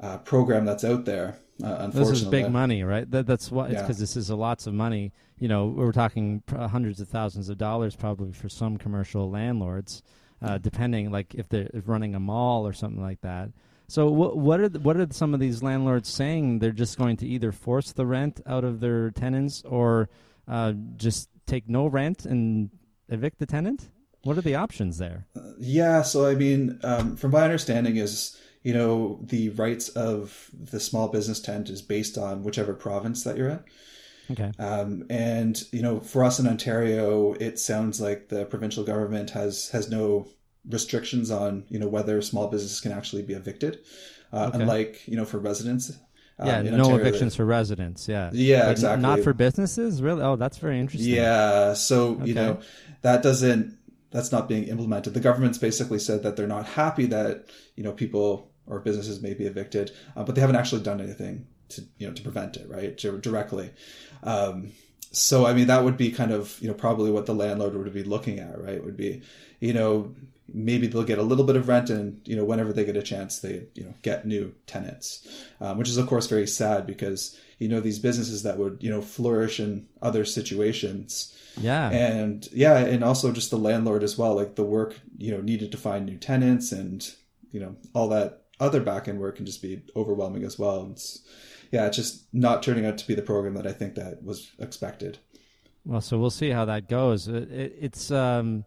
[0.00, 1.36] uh, program that's out there.
[1.62, 3.08] Uh, this is big money, right?
[3.10, 4.02] That, that's what it's because yeah.
[4.02, 5.12] this is a lots of money.
[5.38, 10.02] You know, we're talking hundreds of thousands of dollars probably for some commercial landlords,
[10.42, 13.50] uh, depending like if they're running a mall or something like that.
[13.86, 16.58] So what what are the, what are some of these landlords saying?
[16.58, 20.08] They're just going to either force the rent out of their tenants or
[20.48, 22.70] uh, just take no rent and
[23.08, 23.90] evict the tenant.
[24.22, 25.26] What are the options there?
[25.36, 30.50] Uh, yeah, so I mean, um, from my understanding, is you know, the rights of
[30.58, 33.60] the small business tent is based on whichever province that you're in.
[34.30, 34.50] Okay.
[34.58, 39.68] Um, and you know, for us in Ontario, it sounds like the provincial government has
[39.68, 40.26] has no
[40.68, 43.80] restrictions on you know whether small businesses can actually be evicted,
[44.32, 44.62] uh, okay.
[44.62, 45.92] unlike you know for residents.
[46.38, 48.08] Um, yeah, no Ontario, evictions for residents.
[48.08, 49.02] Yeah, Yeah, exactly.
[49.02, 50.22] Not for businesses, really.
[50.22, 51.14] Oh, that's very interesting.
[51.14, 52.28] Yeah, so Okay.
[52.28, 52.60] you know
[53.02, 53.76] that doesn't
[54.10, 55.12] that's not being implemented.
[55.12, 57.44] The government's basically said that they're not happy that
[57.76, 61.46] you know people or businesses may be evicted, uh, but they haven't actually done anything
[61.70, 62.96] to you know to prevent it, right?
[62.96, 63.70] Dir- Directly.
[64.22, 64.72] Um,
[65.10, 67.92] so I mean that would be kind of you know probably what the landlord would
[67.94, 68.82] be looking at, right?
[68.84, 69.22] Would be
[69.60, 70.14] you know
[70.52, 73.02] maybe they'll get a little bit of rent and you know whenever they get a
[73.02, 75.26] chance they you know get new tenants
[75.58, 78.90] um, which is of course very sad because you know these businesses that would you
[78.90, 81.88] know flourish in other situations Yeah.
[81.90, 85.72] and yeah and also just the landlord as well like the work you know needed
[85.72, 87.10] to find new tenants and
[87.50, 91.22] you know all that other back end work can just be overwhelming as well it's
[91.70, 94.50] yeah it's just not turning out to be the program that i think that was
[94.58, 95.18] expected
[95.86, 97.28] Well, so we'll see how that goes.
[97.28, 98.64] It, it, it's um,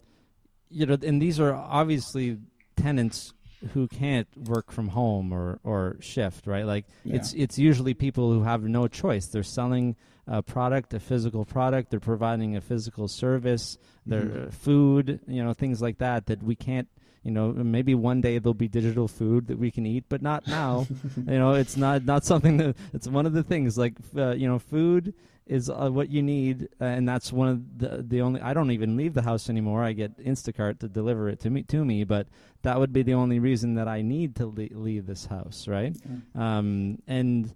[0.69, 2.37] you know, and these are obviously
[2.75, 3.33] tenants
[3.73, 6.65] who can't work from home or or shift, right?
[6.73, 7.15] Like Yeah.
[7.17, 9.25] it's it's usually people who have no choice.
[9.31, 9.95] They're selling
[10.27, 11.89] a product, a physical product.
[11.89, 13.79] They're providing a physical service.
[14.05, 14.53] Their Mhm.
[14.53, 16.87] food, you know, things like that that we can't.
[17.23, 20.47] You know, maybe one day there'll be digital food that we can eat, but not
[20.47, 20.87] now.
[21.17, 24.47] you know, it's not not something that it's one of the things like uh, you
[24.47, 25.13] know, food
[25.45, 28.41] is uh, what you need, uh, and that's one of the the only.
[28.41, 29.83] I don't even leave the house anymore.
[29.83, 32.27] I get Instacart to deliver it to me to me, but
[32.63, 35.95] that would be the only reason that I need to le- leave this house, right?
[36.35, 37.53] Um, and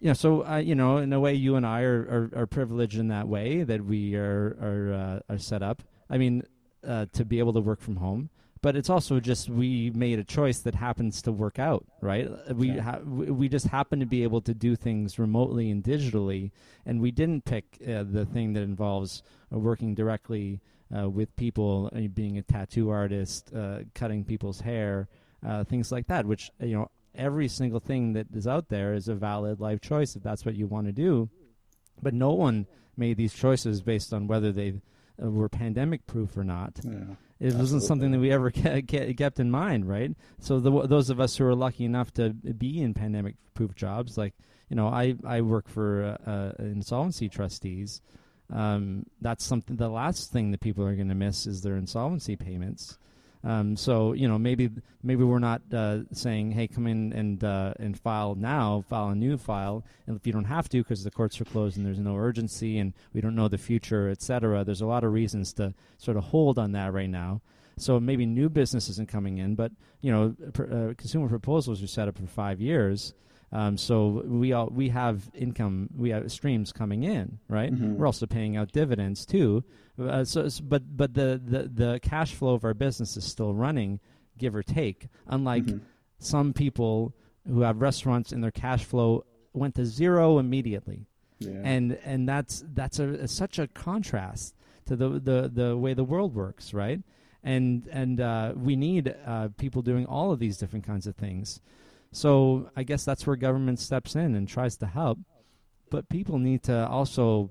[0.00, 2.46] you know, so uh, you know, in a way, you and I are, are, are
[2.46, 5.82] privileged in that way that we are are uh, are set up.
[6.10, 6.42] I mean,
[6.86, 8.28] uh, to be able to work from home,
[8.64, 12.26] but it's also just we made a choice that happens to work out, right?
[12.26, 12.80] Uh, We Yeah.
[12.80, 13.00] ha-
[13.40, 16.50] we just happen to be able to do things remotely and digitally,
[16.86, 20.62] and we didn't pick uh, the thing that involves uh, working directly
[20.96, 25.08] uh, with people, uh, being a tattoo artist, uh, cutting people's hair,
[25.46, 26.24] uh, things like that.
[26.24, 30.16] Which you know, every single thing that is out there is a valid life choice
[30.16, 31.28] if that's what you want to do.
[32.02, 34.80] But no one made these choices based on whether they
[35.22, 36.80] uh, were pandemic proof or not.
[36.82, 40.12] yeah It wasn't something that we ever ke- ke- kept in mind, right?
[40.38, 44.34] So the, those of us who are lucky enough to be in pandemic-proof jobs, like
[44.68, 48.00] you know, I I work for uh, uh, insolvency trustees.
[48.52, 49.76] Um, that's something.
[49.76, 52.98] The last thing that people are going to miss is their insolvency payments.
[53.44, 54.70] Um, so you know, maybe
[55.02, 59.14] maybe we're not uh, saying, "Hey, come in and uh, and file now, file a
[59.14, 61.98] new file." And if you don't have to because the courts are closed and there's
[61.98, 65.52] no urgency and we don't know the future, et cetera, there's a lot of reasons
[65.54, 67.42] to sort of hold on that right now.
[67.76, 71.86] So maybe new business isn't coming in, but you know, pr- uh, consumer proposals are
[71.86, 73.14] set up for five years.
[73.54, 77.72] Um, so we all we have income, we have streams coming in, right?
[77.72, 77.94] Mhm.
[77.96, 79.62] We're also paying out dividends too.
[79.96, 84.00] Uh, so, but but the, the the cash flow of our business is still running,
[84.38, 85.06] give or take.
[85.28, 85.80] Unlike Mhm.
[86.18, 87.14] some people
[87.46, 91.06] who have restaurants and their cash flow went to zero immediately
[91.38, 94.54] yeah and and that's that's a, a- such a contrast
[94.86, 97.00] to the, the the way the world works right
[97.44, 101.60] and and uh, we need uh, people doing all of these different kinds of things
[102.14, 105.18] so i guess that's where government steps in and tries to help.
[105.90, 107.50] But people need to also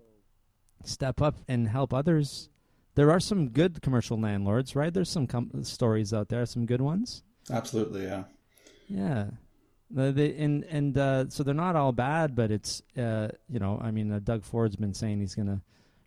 [0.84, 2.50] step up and help others.
[2.96, 4.94] There are some good commercial landlords right?
[4.94, 7.24] There's some com- stories out there some good ones.
[7.52, 8.24] Absolutely yeah.
[8.88, 9.26] Yeah.
[9.96, 14.12] And and uh, so they're not all bad, but it's uh, you know I mean
[14.12, 15.62] uh, Doug Ford's been saying he's gonna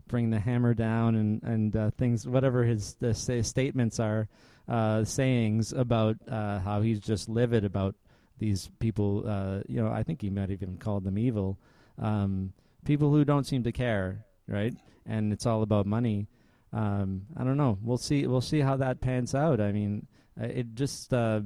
[0.08, 4.28] bring the hammer down and and uh, things whatever his the say, statements are
[4.68, 7.94] uh, sayings about uh, how he's just livid about
[8.38, 11.58] these people uh, you know I think he might have even called them evil
[11.98, 12.52] um,
[12.84, 14.74] people who don't seem to care right?
[15.06, 16.28] And it's all about money.
[16.72, 17.78] Um, I don't know.
[17.82, 19.60] We'll see we'll see how that pans out.
[19.60, 20.06] I mean
[20.40, 21.40] uh, it just uh,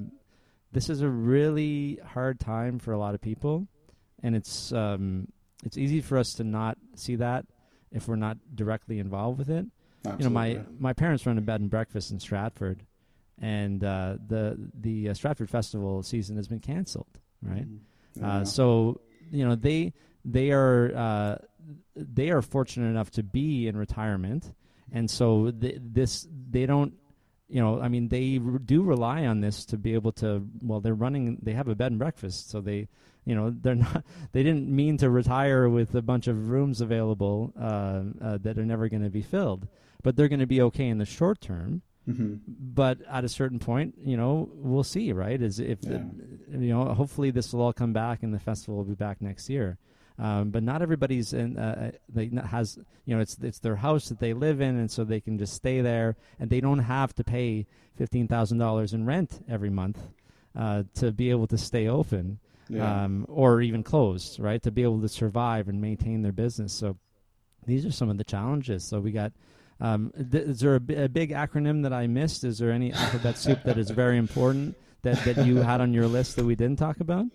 [0.73, 3.69] this is a really hard time for a lot of people,
[4.23, 5.29] and it's um,
[5.65, 7.47] it's easy for us to not see that
[7.93, 9.67] if we're not directly involved with it.
[10.05, 10.25] absolutely.
[10.25, 12.85] You know, my my parents run a bed and breakfast in Stratford,
[13.41, 17.19] and uh, the the uh, Stratford Festival season has been canceled.
[17.43, 17.67] Right,
[18.15, 18.27] Yeah.
[18.41, 19.93] uh, so you know they
[20.25, 21.37] they are uh,
[21.97, 24.53] they are fortunate enough to be in retirement,
[24.93, 26.95] and so th- this they don't
[27.49, 30.81] you know I mean they r- do rely on this to be able to well
[30.81, 32.87] they're running they have a bed and breakfast so they
[33.25, 37.53] you know they're not they didn't mean to retire with a bunch of rooms available
[37.59, 39.67] uh, uh, that are never going to be filled
[40.03, 43.59] but they're going to be okay in the short term hmm but at a certain
[43.59, 45.41] point, you know, we'll see, right?
[45.41, 45.99] Is if the,
[46.51, 49.49] you know, hopefully this will all come back and the festival will be back next
[49.51, 49.77] year.
[50.19, 51.57] Um, but not everybody's in.
[51.59, 55.03] Uh, they has you know it's it's their house that they live in, and so
[55.03, 59.07] they can just stay there, and they don't have to pay fifteen thousand dollars in
[59.07, 59.99] rent every month
[60.55, 62.39] uh, to be able to stay open.
[62.69, 63.05] Yeah.
[63.05, 64.63] um, or even closed, right?
[64.63, 66.73] To be able to survive and maintain their business.
[66.73, 66.97] So
[67.67, 68.85] these are some of the challenges.
[68.85, 69.33] So we got.
[69.81, 72.45] Um, th- is there a, big acronym that I missed?
[72.45, 76.07] Is there any alphabet soup that is very important that, that you had on your
[76.07, 77.27] list that we didn't talk about?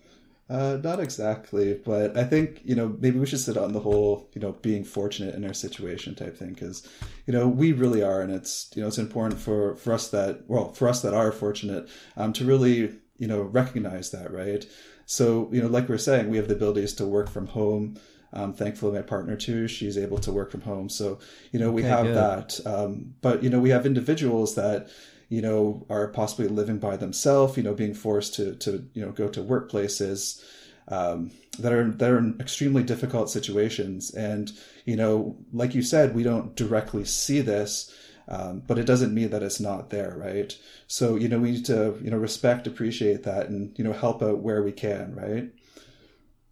[0.48, 4.30] Uh, not exactly, but I think you know maybe we should sit on the whole
[4.32, 6.86] you know being fortunate in our situation type thing because
[7.26, 10.44] you know we really are, and it's you know it's important for for us that
[10.46, 14.64] well for us that are fortunate um, to really you know recognize that right.
[15.04, 17.98] So you know like we we're saying, we have the abilities to work from home.
[18.32, 20.88] Um, thankfully, my partner too, she's able to work from home.
[20.88, 21.18] So
[21.52, 22.14] you know we Okay, have good.
[22.14, 24.88] that, um, but you know we have individuals that
[25.28, 29.10] you know, are possibly living by themselves, you know, being forced to, to, you know,
[29.10, 30.40] go to workplaces,
[30.88, 34.14] um, that are, that are in extremely difficult situations.
[34.14, 34.52] And,
[34.84, 37.92] you know, like you said, we don't directly see this,
[38.28, 40.56] um, but it doesn't mean that it's not there, right?
[40.86, 44.22] So, you know, we need to, you know, respect, appreciate that and, you know, help
[44.22, 45.50] out where we can, right?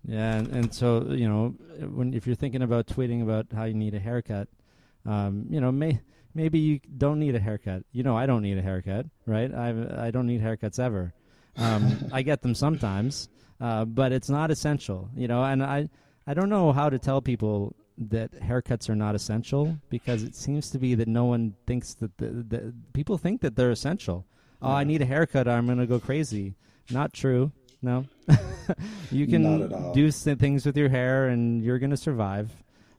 [0.06, 1.54] Yeah, and, and so you know,
[1.88, 4.48] when if you're thinking about tweeting about how you need a haircut,
[5.06, 6.00] um, you know, may
[6.34, 7.84] maybe you don't need a haircut.
[7.92, 9.52] You know, I don't need a haircut, right?
[9.52, 11.14] I I don't need haircuts ever.
[11.56, 13.28] Um, I get them sometimes,
[13.60, 15.08] uh, but it's not essential.
[15.16, 15.88] You know, and I
[16.26, 20.70] I don't know how to tell people that haircuts are not essential because it seems
[20.70, 24.26] to be that no one thinks that the, the people think that they're essential.
[24.60, 25.46] Oh, I need a haircut.
[25.46, 26.54] I'm going to go crazy.
[26.90, 27.52] Not true.
[27.84, 28.06] No.
[29.10, 29.92] you can Not at all.
[29.92, 32.50] do things with your hair and you're going to survive.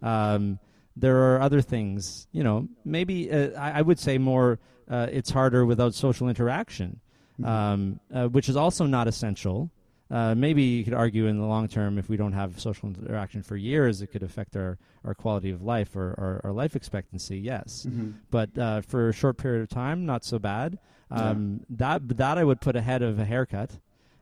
[0.01, 0.59] Um,
[0.95, 4.59] there are other things, you know, maybe uh, I, I would say more
[4.89, 6.99] uh, it's harder without social interaction,
[7.43, 9.71] um, uh, which is also not essential.
[10.11, 13.41] Uh, maybe you could argue in the long term, if we don't have social interaction
[13.41, 17.39] for years, it could affect our, our quality of life or our, our life expectancy,
[17.39, 18.11] yes Mm-hmm.
[18.29, 20.77] but uh, for a short period of time, not so bad.
[21.09, 23.71] Um, That that I would put ahead of a haircut,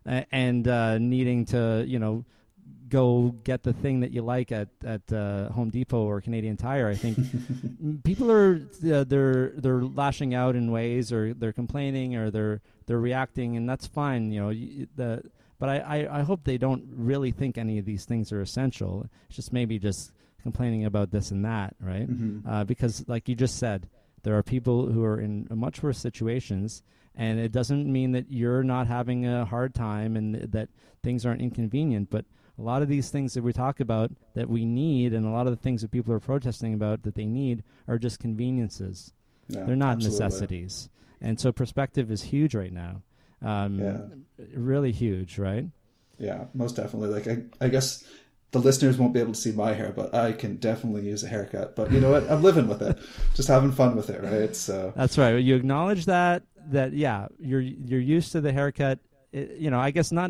[0.05, 2.25] and uh, needing to you know
[2.89, 6.87] go get the thing that you like at at uh, Home Depot or Canadian Tire.
[6.87, 7.17] I think
[8.03, 12.99] people are uh, they're they're lashing out in ways, or they're complaining, or they're they're
[12.99, 14.31] reacting, and that's fine.
[14.31, 14.53] You know
[14.95, 15.23] the.
[15.59, 19.07] But I, I, I hope they don't really think any of these things are essential.
[19.27, 22.09] It's just maybe just complaining about this and that, right?
[22.09, 22.47] Mm-hmm.
[22.47, 23.87] uh, because like you just said
[24.23, 26.83] there are people who are in much worse situations
[27.16, 30.70] and it doesn't mean that you're not having a hard time and th- that
[31.03, 32.26] things aren't inconvenient but
[32.57, 35.47] a lot of these things that we talk about that we need and a lot
[35.47, 39.14] of the things that people are protesting about that they need are just conveniences
[39.47, 40.20] Yeah, they're not absolutely.
[40.26, 40.89] necessities
[41.22, 43.01] and so perspective is huge right now
[43.41, 43.97] um, Yeah.
[44.55, 45.66] really huge right
[46.20, 47.09] Yeah, most definitely.
[47.09, 48.03] Like I, I guess
[48.51, 51.28] the listeners won't be able to see my hair, but I can definitely use a
[51.28, 51.76] haircut.
[51.76, 52.30] But you know what?
[52.30, 52.99] I'm living with it,
[53.34, 54.55] just having fun with it, right?
[54.55, 55.32] So That's right.
[55.39, 58.99] You acknowledge that that yeah, you're you're used to the haircut.
[59.32, 60.30] It, you know, I guess not.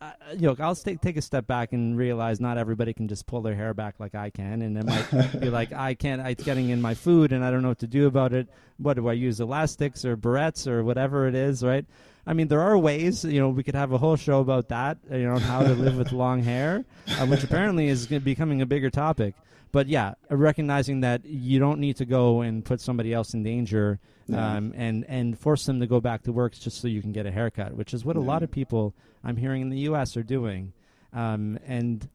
[0.00, 3.26] Uh, you know, I'll take take a step back and realize not everybody can just
[3.26, 6.26] pull their hair back like I can, and it might be like I can't.
[6.26, 8.48] It's getting in my food, and I don't know what to do about it.
[8.78, 9.40] What do I use?
[9.40, 11.84] Elastics or barrettes or whatever it is, right?
[12.26, 13.24] I mean, there are ways.
[13.24, 14.98] You know, we could have a whole show about that.
[15.10, 16.84] You know, how to live with long hair,
[17.18, 19.34] uh, which apparently is becoming a bigger topic.
[19.72, 23.98] But yeah, recognizing that you don't need to go and put somebody else in danger
[24.26, 24.56] Yeah.
[24.56, 27.26] um, and and force them to go back to work just so you can get
[27.26, 28.94] a haircut, which is what a lot of people
[29.24, 30.16] I'm hearing in the U.S.
[30.16, 30.72] are doing.
[31.12, 32.08] Um, and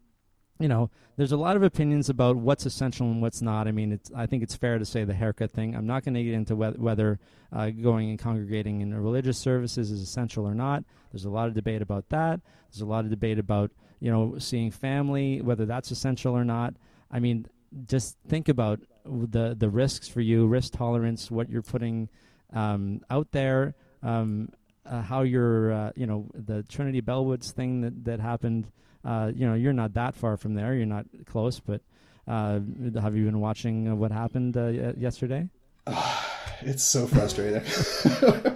[0.60, 3.68] you know, there's a lot of opinions about what's essential and what's not.
[3.68, 5.76] I mean, it's I think it's fair to say the haircut thing.
[5.76, 7.20] I'm not going to get into whe- whether
[7.52, 10.84] uh, going and congregating in religious services is essential or not.
[11.12, 12.40] There's a lot of debate about that.
[12.72, 16.76] There's a lot of debate about you know seeing family, whether that's essential or not.
[17.14, 17.46] I mean,
[17.88, 22.10] just think about the the risks for you, risk tolerance, what you're putting
[22.52, 24.50] um, out there, um,
[24.86, 28.68] uh, how you're, uh, you know, the Trinity Bellwoods thing that that happened.
[29.06, 30.74] Uh, you know, you're not that far from there.
[30.74, 31.82] You're not close, but
[32.28, 32.60] uh,
[33.00, 35.50] have you been watching uh, what happened uh, yesterday?
[36.62, 37.62] it's so frustrating.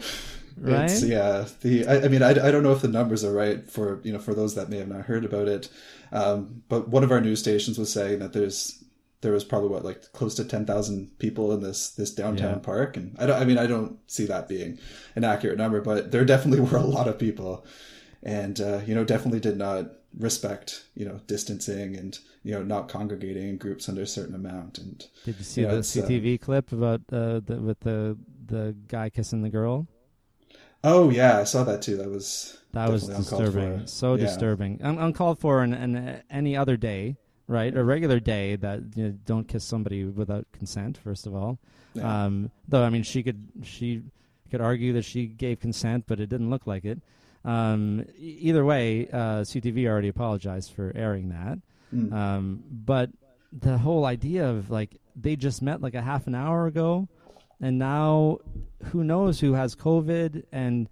[0.60, 0.90] Right?
[0.90, 1.46] It's, yeah.
[1.62, 4.12] The I, I mean, I, I don't know if the numbers are right for you
[4.14, 5.70] know for those that may have not heard about it,
[6.12, 8.84] um, but one of our news stations was saying that there's
[9.22, 12.60] there was probably what like close to ten thousand people in this this downtown Yeah.
[12.60, 13.42] park, and I don't.
[13.42, 14.80] I mean, I don't see that being
[15.16, 17.66] an accurate number, but there definitely were a lot of people,
[18.24, 22.90] and uh, you know, definitely did not respect you know distancing and you know not
[22.90, 26.02] congregating in groups under a certain amount and Did you see Yeah, the it's, uh,
[26.02, 29.86] CTV clip about uh, the, with the the guy kissing the girl?
[30.84, 33.88] Oh yeah i saw that too that was That was disturbing.
[33.88, 34.26] So Yeah.
[34.26, 34.80] disturbing.
[34.84, 37.16] Un- uncalled for and, and uh, any other day,
[37.48, 37.76] right?
[37.76, 40.98] A regular day that you know, don't kiss somebody without consent.
[40.98, 41.58] First of all,
[41.96, 42.26] Yeah.
[42.26, 44.04] um, though I mean she could she
[44.52, 47.00] could argue that she gave consent, but it didn't look like it.
[47.44, 51.58] Um, either way, uh, CTV already apologized for airing that.
[51.94, 52.14] Mm.
[52.14, 53.10] Um, but
[53.52, 57.08] the whole idea of like they just met like a half an hour ago,
[57.62, 58.40] and now
[58.92, 60.90] who knows who has COVID, and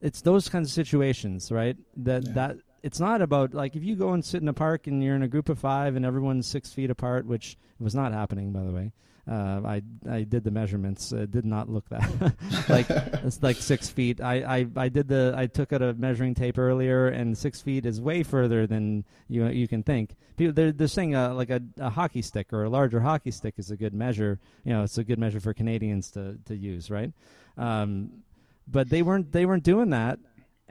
[0.00, 1.76] it's those kinds of situations, right?
[1.96, 2.32] That Yeah.
[2.34, 5.16] that it's not about like if you go and sit in a park and you're
[5.16, 8.62] in a group of five and everyone's six feet apart, which was not happening by
[8.62, 8.92] the way.
[9.28, 11.12] Uh, I I did the measurements.
[11.12, 12.34] It did not look that
[12.68, 14.22] like it's like six feet.
[14.22, 17.84] I, I, I did the I took out a measuring tape earlier, and six feet
[17.84, 20.16] is way further than you you can think.
[20.38, 23.54] People they're they're saying uh, like a, a hockey stick or a larger hockey stick
[23.58, 24.38] is a good measure.
[24.64, 27.12] You know, it's a good measure for Canadians to to use, right?
[27.58, 28.22] Um,
[28.66, 30.18] but they weren't they weren't doing that.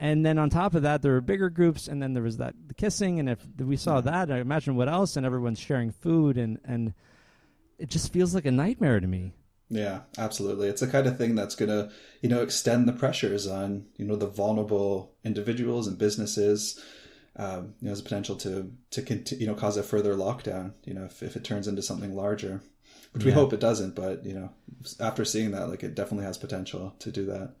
[0.00, 2.54] And then on top of that, there were bigger groups, and then there was that
[2.66, 6.36] the kissing, and if we saw that, I imagine what else, and everyone's sharing food,
[6.36, 6.94] and and
[7.78, 9.32] it just feels like a nightmare to me.
[9.70, 10.68] Yeah, absolutely.
[10.68, 11.90] It's the kind of thing that's going to,
[12.22, 16.82] you know, extend the pressures on, you know, the vulnerable individuals and businesses.
[17.36, 20.72] Um, you know, has a potential to to conti- you know cause a further lockdown.
[20.84, 22.62] You know, if, if it turns into something larger,
[23.12, 23.94] which we hope it doesn't.
[23.94, 24.50] But you know,
[24.98, 27.52] after seeing that, like it definitely has potential to do that.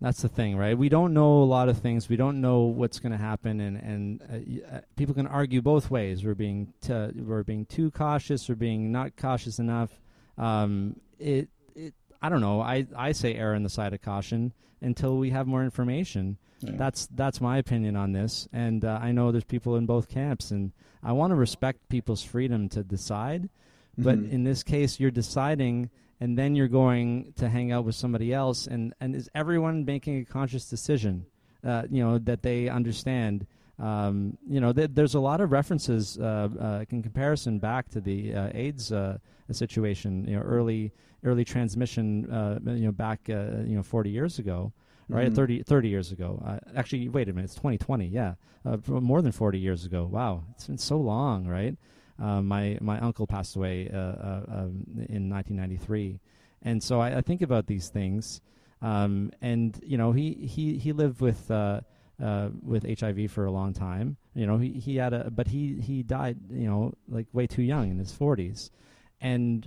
[0.00, 0.76] That's the thing, right?
[0.78, 2.08] We don't know a lot of things.
[2.08, 4.22] We don't know what's going to happen, and and
[4.70, 6.24] uh, uh, people can argue both ways.
[6.24, 9.90] We're being t- we're being too cautious, or being not cautious enough.
[10.38, 11.92] Um, it it
[12.22, 12.62] I don't know.
[12.62, 16.38] I I say err on the side of caution until we have more information.
[16.60, 16.72] Yeah.
[16.76, 20.50] That's that's my opinion on this, and uh, I know there's people in both camps,
[20.50, 20.72] and
[21.02, 23.50] I want to respect people's freedom to decide.
[23.98, 24.30] But Mhm.
[24.30, 25.90] in this case, you're deciding,
[26.20, 30.20] and then you're going to hang out with somebody else, and and is everyone making
[30.20, 31.26] a conscious decision?
[31.64, 33.46] Uh, you know that they understand.
[33.78, 38.00] Um, you know, th- there's a lot of references uh, uh, in comparison back to
[38.00, 39.16] the uh, AIDS uh,
[39.50, 40.26] situation.
[40.28, 40.92] You know, early
[41.24, 42.30] early transmission.
[42.30, 44.72] Uh, you know, back uh, you know 40 years ago,
[45.08, 45.30] right?
[45.30, 45.34] Mhm.
[45.36, 46.42] 30, 30 years ago.
[46.44, 47.46] Uh, actually, wait a minute.
[47.46, 48.06] It's 2020.
[48.06, 50.04] Yeah, uh, more than 40 years ago.
[50.10, 51.76] Wow, it's been so long, right?
[52.20, 56.20] Uh, my my uncle passed away uh, uh, um, in 1993,
[56.62, 58.40] and so I, I think about these things.
[58.82, 61.50] Um, and you know, he he he lived with.
[61.50, 61.80] Uh,
[62.62, 66.02] with HIV for a long time, you know, he, he had a, but he, he
[66.02, 68.70] died, you know, like way too young in his forties,
[69.22, 69.66] and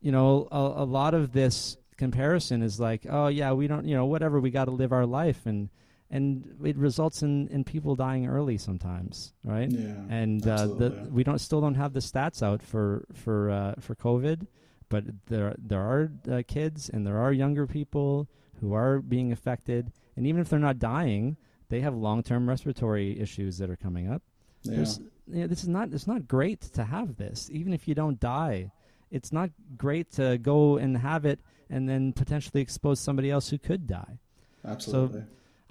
[0.00, 3.96] you know, a, a lot of this comparison is like, oh yeah, we don't, you
[3.96, 5.68] know, whatever, we got to live our life, and
[6.14, 9.68] and it results in in people dying early sometimes, right?
[9.68, 13.74] Yeah, and uh, the, we don't still don't have the stats out for for uh,
[13.80, 14.46] for COVID,
[14.88, 18.28] but there there are uh, kids and there are younger people
[18.60, 21.36] who are being affected, and even if they're not dying,
[21.68, 24.22] they have long term respiratory issues that are coming up.
[24.62, 24.76] yeah.
[24.76, 27.94] There's, you know, this is not it's not great to have this, even if you
[27.96, 28.70] don't die.
[29.10, 31.40] It's not great to go and have it
[31.70, 34.18] and then potentially expose somebody else who could die.
[34.64, 35.24] absolutely.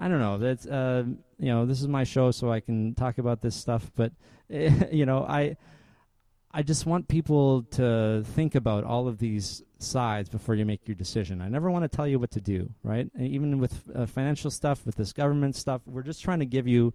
[0.03, 0.37] I don't know.
[0.37, 1.03] That's uh,
[1.39, 3.89] you know, this is my show, so I can talk about this stuff.
[3.95, 4.11] But
[4.49, 5.55] you know, I
[6.51, 10.95] I just want people to think about all of these sides before you make your
[10.95, 11.41] decision.
[11.41, 13.09] I never want to tell you what to do, right?
[13.15, 16.67] And even with uh, financial stuff, with this government stuff, we're just trying to give
[16.67, 16.93] you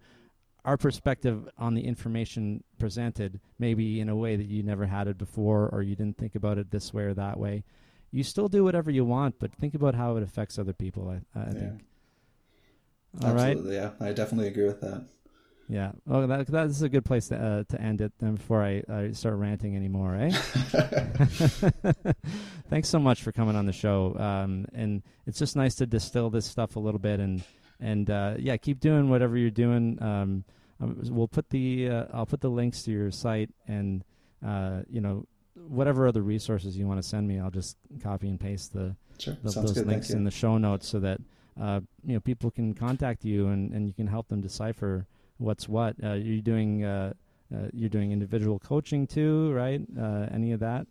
[0.65, 5.17] our perspective on the information presented, maybe in a way that you never had it
[5.17, 7.63] before, or you didn't think about it this way or that way.
[8.11, 11.09] You still do whatever you want, but think about how it affects other people.
[11.09, 11.51] I, I Yeah.
[11.53, 11.85] think.
[13.23, 13.51] All right.
[13.51, 13.91] Absolutely, yeah.
[13.99, 15.05] I definitely agree with that.
[15.67, 15.91] Yeah.
[16.05, 18.11] Well, that that is a good place to uh, to end it.
[18.19, 20.31] Then before I, I start ranting anymore, eh?
[22.69, 24.15] Thanks so much for coming on the show.
[24.17, 27.43] Um, and it's just nice to distill this stuff a little bit and
[27.79, 30.01] and uh, yeah, keep doing whatever you're doing.
[30.01, 30.43] Um,
[30.81, 34.03] um, we'll put the uh, I'll put the links to your site and
[34.45, 35.25] uh, you know
[35.67, 37.39] whatever other resources you want to send me.
[37.39, 39.85] I'll just copy and paste the Sure, the, those good.
[39.85, 41.19] links in the show notes so that
[41.59, 45.05] uh, you know people can contact you and, and you can help them decipher
[45.37, 45.95] what's what.
[46.03, 47.13] Uh, you're doing uh,
[47.53, 49.81] uh, you're doing individual coaching too, right?
[49.99, 50.85] Uh, any of that?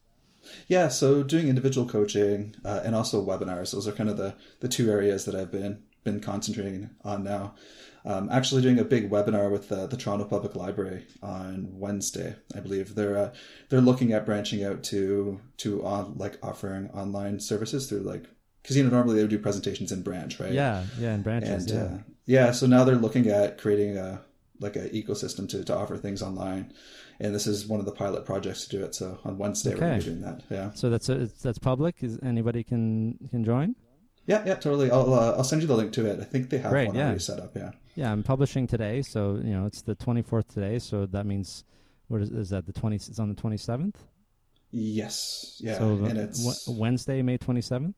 [0.67, 3.73] Yeah, so doing individual coaching uh, and also webinars.
[3.73, 7.55] Those are kind of the, the two areas that I've been been concentrating on now.
[8.05, 12.37] Um, actually, doing a big webinar with uh, the Toronto Public Library on Wednesday.
[12.55, 13.33] I believe they're
[13.69, 18.25] they're looking at branching out to to on like offering online services through like
[18.69, 20.53] because you know normally they would do presentations in branch, right?
[20.53, 21.71] Yeah, yeah, in branches.
[21.71, 21.97] and yeah.
[21.97, 24.21] uh, yeah, so now they're looking at creating a
[24.61, 26.75] like an ecosystem to, to offer things online,
[27.19, 28.95] and this is one of the pilot projects to do it.
[28.95, 30.43] So on Wednesday we're going to be doing that.
[30.51, 32.03] Yeah, so that's a, that's public.
[32.03, 33.75] Is anybody can can join?
[34.27, 34.91] yeah, yeah, totally.
[34.91, 36.21] I'll uh, I'll send you the link to it.
[36.21, 37.05] I think they have Great, one yeah.
[37.05, 37.57] already set up.
[37.57, 40.79] Yeah, Yeah, I'm publishing today, so you know it's the 24th today.
[40.79, 41.65] So that means
[42.09, 42.97] what is, is that the 20?
[42.97, 43.95] It's on the 27th.
[44.73, 47.95] yes, yeah, so and it's Wednesday, May 27th.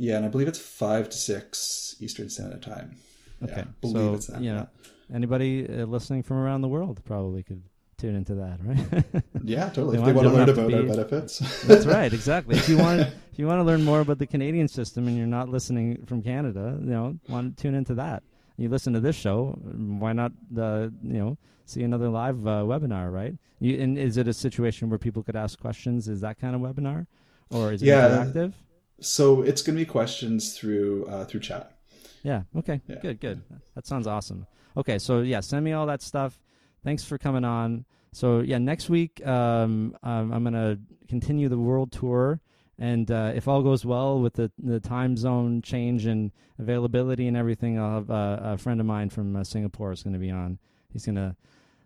[0.00, 2.96] Yeah, and I believe it's five to six Eastern Standard Time.
[3.42, 4.40] Okay, Yeah, believe so it's that.
[4.40, 4.66] know,
[5.14, 7.62] anybody uh, listening from around the world probably could
[7.98, 9.04] tune into that, right?
[9.44, 9.96] Yeah, totally.
[9.96, 11.38] They If they want- to learn have to about our benefits.
[11.66, 12.56] That's right, exactly.
[12.56, 15.26] If you want, if you want to learn more about the Canadian system and you're
[15.26, 18.22] not listening from Canada, you know, want to tune into that.
[18.56, 19.58] You listen to this show,
[20.02, 23.34] why not, uh, you know, see another live uh, webinar, right?
[23.58, 26.08] You, and is it a situation where people could ask questions?
[26.08, 27.06] Is that kind of webinar,
[27.50, 28.08] or is it Yeah.
[28.26, 28.52] interactive?
[29.00, 31.76] So it's going to be questions through uh, through chat.
[32.22, 32.42] Yeah.
[32.56, 32.80] Okay.
[32.86, 32.96] Yeah.
[32.96, 33.20] Good.
[33.20, 33.42] Good.
[33.74, 34.46] That sounds awesome.
[34.76, 34.98] Okay.
[34.98, 36.38] So yeah, send me all that stuff.
[36.84, 37.84] Thanks for coming on.
[38.12, 40.78] So yeah, next week um, um, I'm gonna
[41.08, 42.40] continue the world tour,
[42.78, 47.36] and uh, if all goes well with the the time zone change and availability and
[47.36, 50.30] everything, I'll have uh, a friend of mine from uh, Singapore is going to be
[50.30, 50.58] on.
[50.92, 51.36] He's gonna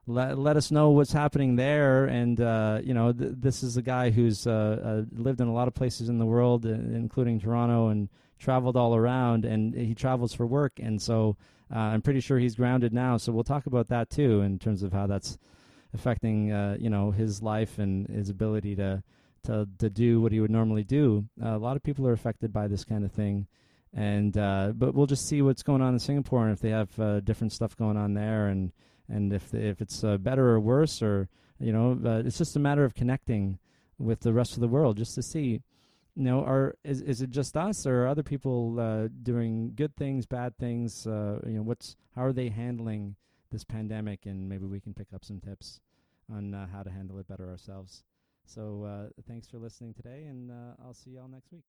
[0.07, 3.83] let let us know what's happening there, and uh, you know th- this is a
[3.83, 7.41] guy who's uh, uh, lived in a lot of places in the world, uh, including
[7.41, 10.73] Toronto and traveled all around and he travels for work.
[10.79, 11.37] And so
[11.75, 13.17] uh, i'm pretty sure he's grounded now.
[13.17, 15.39] So we'll talk about that too in terms of how that's
[15.95, 19.03] affecting uh, you know his life and his ability to
[19.45, 21.25] to to do what he would normally do.
[21.43, 23.47] A lot of people are affected by this kind of thing.
[23.95, 27.53] And but we'll just see what's going on in singapore and if they have different
[27.53, 28.49] stuff going on there.
[28.49, 28.73] And
[29.09, 31.29] and if if it's uh, better or worse or
[31.59, 33.59] you know uh, it's just a matter of connecting
[33.99, 35.63] with the rest of the world just to see
[36.17, 39.97] you know, are is is it just us, or are other people uh, doing good
[39.97, 41.07] things, bad things?
[41.07, 43.17] Uh, you know, what's how are they handling
[43.51, 45.81] this pandemic, and maybe we can pick up some tips
[46.33, 48.05] on uh, how to handle it better ourselves.
[48.47, 50.53] So, uh, thanks for listening today, and
[50.85, 51.65] I'll see y'all next week.